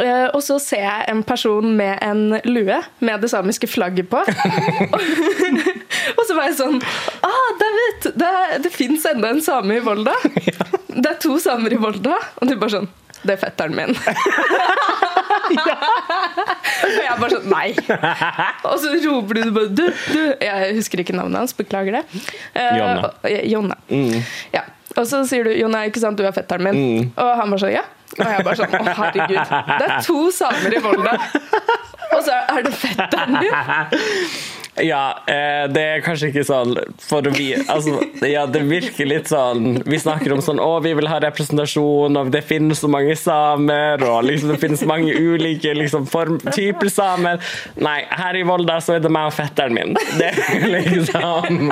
Eh, 0.00 0.26
og 0.32 0.40
så 0.44 0.56
ser 0.62 0.84
jeg 0.86 1.04
en 1.12 1.22
person 1.26 1.66
med 1.76 1.98
en 2.04 2.38
lue 2.48 2.78
med 3.04 3.20
det 3.20 3.30
samiske 3.32 3.68
flagget 3.68 4.08
på. 4.10 4.22
og 6.16 6.22
så 6.24 6.36
var 6.36 6.48
jeg 6.48 6.56
sånn 6.60 6.78
Ah, 7.26 7.50
David! 7.60 8.08
Det, 8.20 8.30
det 8.64 8.72
fins 8.72 9.04
enda 9.10 9.34
en 9.34 9.42
same 9.44 9.76
i 9.76 9.84
Volda. 9.84 10.14
Det 11.00 11.06
er 11.06 11.20
to 11.22 11.36
samer 11.40 11.72
i 11.72 11.78
Volda. 11.80 12.16
Og 12.40 12.48
du 12.50 12.56
bare 12.60 12.74
sånn 12.78 12.88
Det 13.22 13.36
er 13.36 13.40
fetteren 13.44 13.76
min. 13.76 13.92
Og 16.80 16.90
jeg 16.96 17.14
bare 17.20 17.30
sånn 17.36 17.48
Nei. 17.52 17.68
Og 18.66 18.76
så 18.80 18.92
roper 19.04 19.40
du 19.40 19.52
bare 19.54 19.70
du, 19.70 19.84
du. 20.14 20.22
Jeg 20.40 20.74
husker 20.78 21.02
ikke 21.04 21.16
navnet 21.16 21.42
hans, 21.44 21.54
beklager 21.56 22.00
det. 22.00 22.04
Eh, 22.54 22.76
Jonna. 22.80 23.10
Jonna. 23.52 23.76
Ja. 24.54 24.64
Og 24.98 25.04
så 25.06 25.22
sier 25.28 25.46
du 25.46 25.52
Jonna, 25.54 25.84
ikke 25.86 26.02
sant, 26.02 26.18
du 26.18 26.26
er 26.26 26.34
fetteren 26.34 26.66
min. 26.66 27.10
Og 27.14 27.30
han 27.38 27.52
bare 27.52 27.62
sånn 27.62 27.76
ja. 27.76 27.84
Og 28.18 28.24
jeg 28.26 28.44
bare 28.46 28.56
sånn 28.58 28.72
å 28.74 28.94
herregud. 29.00 29.52
Det 29.70 29.86
er 29.86 30.00
to 30.06 30.22
samer 30.34 30.74
i 30.74 30.80
Volda. 30.82 31.12
Og 32.10 32.24
så 32.26 32.38
er 32.56 32.64
det 32.66 32.72
fetteren 32.74 33.36
din. 33.38 33.54
Ja, 34.82 35.22
eh, 35.26 35.66
det 35.72 35.82
er 35.82 36.02
kanskje 36.04 36.30
ikke 36.30 36.44
sånn 36.46 36.74
for 37.02 37.26
vi, 37.34 37.52
altså, 37.58 37.98
Ja, 38.26 38.46
det 38.50 38.62
virker 38.68 39.08
litt 39.08 39.28
sånn 39.30 39.80
Vi 39.88 39.98
snakker 40.00 40.34
om 40.34 40.42
sånn 40.44 40.60
Å, 40.62 40.70
vi 40.84 40.92
vil 40.96 41.08
ha 41.10 41.18
representasjon, 41.22 42.16
og 42.16 42.30
det 42.32 42.42
finnes 42.46 42.80
så 42.80 42.88
mange 42.90 43.16
samer, 43.18 44.02
og 44.06 44.24
liksom 44.26 44.52
det 44.54 44.60
finnes 44.62 44.84
mange 44.88 45.12
ulike 45.14 45.72
liksom, 45.76 46.06
form, 46.10 46.38
typer 46.54 46.88
samer. 46.92 47.40
Nei, 47.80 47.98
her 48.08 48.38
i 48.38 48.44
Volda 48.46 48.78
så 48.82 48.96
er 48.96 49.04
det 49.04 49.10
meg 49.12 49.28
og 49.30 49.34
fetteren 49.36 49.76
min. 49.76 49.96
Det 50.20 50.30
er 50.30 50.66
liksom 50.70 51.70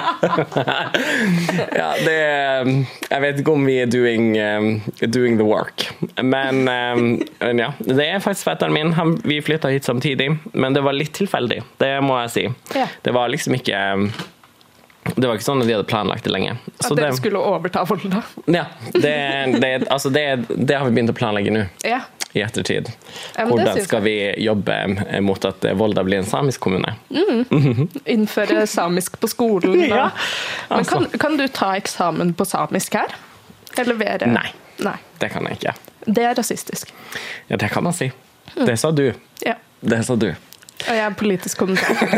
Ja, 1.80 1.90
det 2.04 2.18
Jeg 2.18 3.22
vet 3.24 3.40
ikke 3.40 3.54
om 3.54 3.66
vi 3.68 3.78
er 3.82 3.90
doing, 3.90 4.30
um, 4.38 4.68
doing 5.06 5.38
the 5.40 5.46
work, 5.46 5.88
men, 6.22 6.64
men 6.68 7.62
ja. 7.62 7.70
Det 7.78 8.04
er 8.04 8.22
faktisk 8.24 8.50
fetteren 8.50 8.74
min. 8.76 8.92
Han, 8.98 9.16
vi 9.24 9.40
flytta 9.44 9.72
hit 9.72 9.88
samtidig, 9.88 10.30
men 10.52 10.76
det 10.76 10.84
var 10.84 10.96
litt 10.96 11.14
tilfeldig. 11.16 11.62
Det 11.80 11.92
må 12.04 12.18
jeg 12.24 12.34
si. 12.34 12.46
Ja. 12.76 12.88
Det 13.02 13.10
var 13.14 13.28
liksom 13.28 13.54
ikke 13.54 13.78
Det 15.14 15.24
var 15.26 15.34
ikke 15.38 15.44
sånn 15.46 15.62
at 15.62 15.68
de 15.68 15.72
hadde 15.76 15.86
planlagt 15.88 16.24
det 16.26 16.32
lenge. 16.34 16.56
At 16.82 16.90
dere 16.96 17.08
det, 17.10 17.16
skulle 17.16 17.40
overta 17.40 17.84
Volda. 17.88 18.22
ja, 18.46 18.64
det, 18.92 19.14
det, 19.62 19.70
altså 19.88 20.10
det, 20.12 20.24
det 20.48 20.76
har 20.76 20.84
vi 20.88 20.92
begynt 20.98 21.10
å 21.14 21.16
planlegge 21.16 21.50
nå, 21.54 21.62
Ja. 21.86 22.02
i 22.36 22.42
ettertid. 22.44 22.90
Ja, 23.38 23.46
Hvordan 23.48 23.80
skal 23.86 24.02
vi 24.04 24.12
jobbe 24.44 24.76
mot 25.24 25.44
at 25.48 25.64
Volda 25.80 26.04
blir 26.04 26.18
en 26.20 26.28
samisk 26.28 26.60
kommune? 26.66 26.92
Innføre 28.04 28.66
samisk 28.68 29.16
på 29.20 29.28
skolen. 29.32 29.80
Ja, 29.88 30.10
Men 30.68 30.78
altså. 30.78 30.98
kan, 30.98 31.06
kan 31.18 31.36
du 31.40 31.46
ta 31.48 31.72
eksamen 31.76 32.34
på 32.36 32.44
samisk 32.44 32.94
her? 33.00 33.14
Eller 33.78 33.94
være 33.96 34.28
Nei. 34.28 34.48
Nei. 34.84 34.96
Det 35.18 35.30
kan 35.32 35.46
jeg 35.48 35.58
ikke. 35.62 35.72
Det 36.06 36.24
er 36.24 36.34
rasistisk. 36.38 36.92
Ja, 37.48 37.56
det 37.56 37.70
kan 37.72 37.84
man 37.84 37.92
si. 37.96 38.10
Det 38.54 38.76
sa 38.80 38.90
du. 38.92 39.08
Ja. 39.44 39.56
Det 39.80 40.02
sa 40.06 40.16
du. 40.16 40.28
Og 40.86 40.94
jeg 40.94 41.04
er 41.04 41.14
politisk 41.18 41.58
kommentator. 41.58 42.08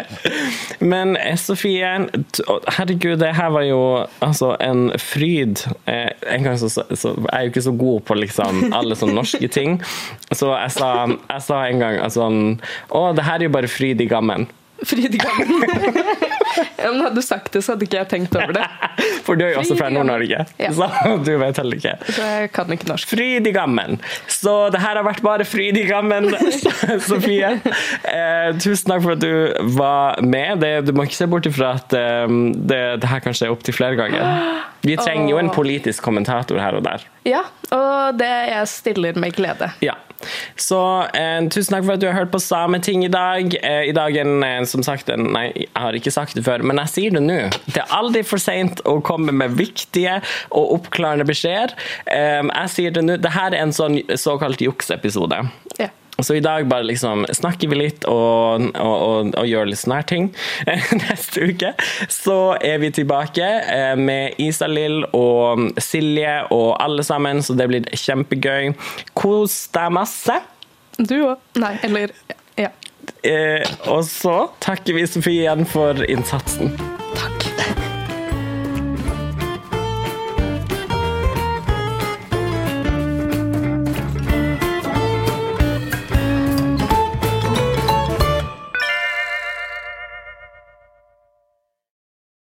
Men 0.92 1.14
Sofie, 1.38 1.92
herregud, 2.76 3.16
det 3.22 3.30
her 3.38 3.52
var 3.54 3.66
jo 3.66 3.82
altså 4.24 4.54
en 4.62 4.90
fryd. 4.98 5.62
Eh, 5.86 6.10
en 6.34 6.48
gang 6.48 6.58
så, 6.58 6.70
så 6.72 6.82
så 7.02 7.12
er 7.32 7.42
jeg 7.42 7.48
jo 7.48 7.52
ikke 7.52 7.64
så 7.68 7.74
god 7.78 8.00
på 8.08 8.16
liksom 8.18 8.64
alle 8.74 8.96
sånne 8.98 9.16
norske 9.18 9.48
ting, 9.52 9.78
så 10.32 10.52
jeg 10.54 10.74
sa, 10.78 10.90
jeg 11.06 11.44
sa 11.46 11.60
en 11.68 11.82
gang 11.82 12.00
altså, 12.02 12.28
Å, 12.92 13.02
det 13.16 13.26
her 13.26 13.40
er 13.40 13.48
jo 13.48 13.54
bare 13.54 13.70
fryd 13.70 14.02
i 14.02 14.08
gammen. 14.10 14.48
Fryd 14.86 15.14
i 15.14 15.20
ja, 16.82 16.90
men 16.90 17.00
hadde 17.04 17.14
du 17.14 17.22
sagt 17.24 17.52
det, 17.54 17.62
så 17.64 17.72
hadde 17.74 17.86
ikke 17.86 18.00
jeg 18.00 18.08
tenkt 18.10 18.34
over 18.36 18.54
det. 18.56 18.64
For 19.26 19.38
du 19.38 19.44
er 19.46 19.54
jo 19.54 19.60
også 19.62 19.76
fra. 19.78 19.90
Nord-Norge, 19.92 20.44
Ja. 20.58 20.70
så 20.74 20.88
du 21.26 21.32
vet 21.40 21.60
heller 21.60 21.78
ikke. 21.78 21.94
Så 22.08 22.26
jeg 22.26 22.50
kan 22.56 22.72
ikke 22.74 22.88
norsk. 22.90 23.08
Fryd 23.12 23.46
i. 23.48 23.54
Så 24.32 24.54
det 24.74 24.80
her 24.82 24.98
har 24.98 25.06
vært 25.06 25.22
bare 25.24 25.46
fryd 25.48 25.78
i 25.78 25.84
Sofie. 27.08 27.52
Eh, 28.08 28.50
tusen 28.62 28.90
takk 28.90 29.02
for 29.04 29.14
at 29.16 29.22
du 29.22 29.32
var 29.76 30.20
med. 30.24 30.62
Det, 30.62 30.72
du 30.88 30.92
må 30.96 31.06
ikke 31.06 31.20
se 31.20 31.28
bort 31.30 31.46
ifra 31.48 31.74
at 31.78 31.96
um, 32.26 32.52
det, 32.54 32.82
det 33.02 33.10
her 33.10 33.22
kan 33.24 33.36
skje 33.36 33.50
opptil 33.52 33.76
flere 33.76 33.98
ganger. 33.98 34.62
Vi 34.82 34.96
trenger 34.98 35.30
jo 35.30 35.38
en 35.38 35.52
politisk 35.54 36.02
kommentator 36.02 36.58
her 36.58 36.78
og 36.78 36.86
der. 36.86 37.04
Ja, 37.28 37.44
og 37.70 38.18
det 38.18 38.30
jeg 38.50 38.68
stiller 38.72 39.18
med 39.20 39.36
glede. 39.36 39.70
Ja. 39.84 39.94
Så 40.60 40.78
eh, 41.16 41.40
tusen 41.52 41.76
takk 41.76 41.86
for 41.86 41.96
at 41.96 42.02
du 42.02 42.08
har 42.08 42.16
hørt 42.16 42.32
på 42.34 42.40
Sameting 42.42 43.04
i 43.06 43.10
dag. 43.12 43.54
Eh, 43.62 43.88
I 43.90 43.94
dag 43.96 44.16
en, 44.22 44.42
eh, 44.46 44.60
som 44.68 44.84
sagt 44.86 45.10
en, 45.12 45.30
Nei, 45.32 45.46
jeg 45.64 45.70
har 45.78 45.96
ikke 45.96 46.12
sagt 46.14 46.36
det 46.38 46.44
før, 46.46 46.64
men 46.66 46.80
jeg 46.82 46.92
sier 46.92 47.16
det 47.16 47.22
nå. 47.24 47.38
Det 47.72 47.82
er 47.82 47.94
aldri 47.96 48.24
for 48.26 48.42
seint 48.42 48.82
å 48.88 48.98
komme 49.04 49.34
med 49.36 49.56
viktige 49.58 50.18
og 50.50 50.76
oppklarende 50.78 51.26
beskjeder. 51.28 51.74
Eh, 52.06 52.42
jeg 52.42 52.74
sier 52.76 52.96
det 52.96 53.04
nå. 53.06 53.18
Dette 53.22 53.46
er 53.46 53.56
en 53.58 53.74
sånn 53.74 54.00
såkalt 54.18 54.62
juksepisode. 54.64 55.40
Så 56.22 56.36
i 56.38 56.42
dag 56.44 56.66
bare 56.70 56.86
liksom 56.88 57.26
snakker 57.34 57.70
vi 57.72 57.78
litt 57.84 58.06
og, 58.10 58.68
og, 58.78 58.94
og, 58.96 59.32
og 59.38 59.48
gjør 59.48 59.70
litt 59.70 59.82
sånne 59.82 60.00
ting. 60.08 60.30
Neste 61.02 61.48
uke 61.50 61.72
så 62.12 62.38
er 62.62 62.80
vi 62.82 62.92
tilbake 62.94 63.46
eh, 63.46 63.94
med 63.98 64.38
Isalill 64.42 65.02
og 65.16 65.68
Silje 65.82 66.38
og 66.54 66.76
alle 66.82 67.04
sammen, 67.06 67.42
så 67.44 67.56
det 67.58 67.68
blir 67.70 67.88
kjempegøy. 67.92 68.72
Kos 69.18 69.64
deg 69.74 69.92
masse. 69.94 70.38
Du 70.98 71.16
òg. 71.32 71.36
Nei, 71.60 71.76
eller 71.86 72.14
Ja. 72.60 72.70
Eh, 73.26 73.62
og 73.90 74.04
så 74.06 74.36
takker 74.62 74.94
vi 74.98 75.06
Sofie 75.10 75.46
igjen 75.46 75.66
for 75.66 76.04
innsatsen. 76.06 76.70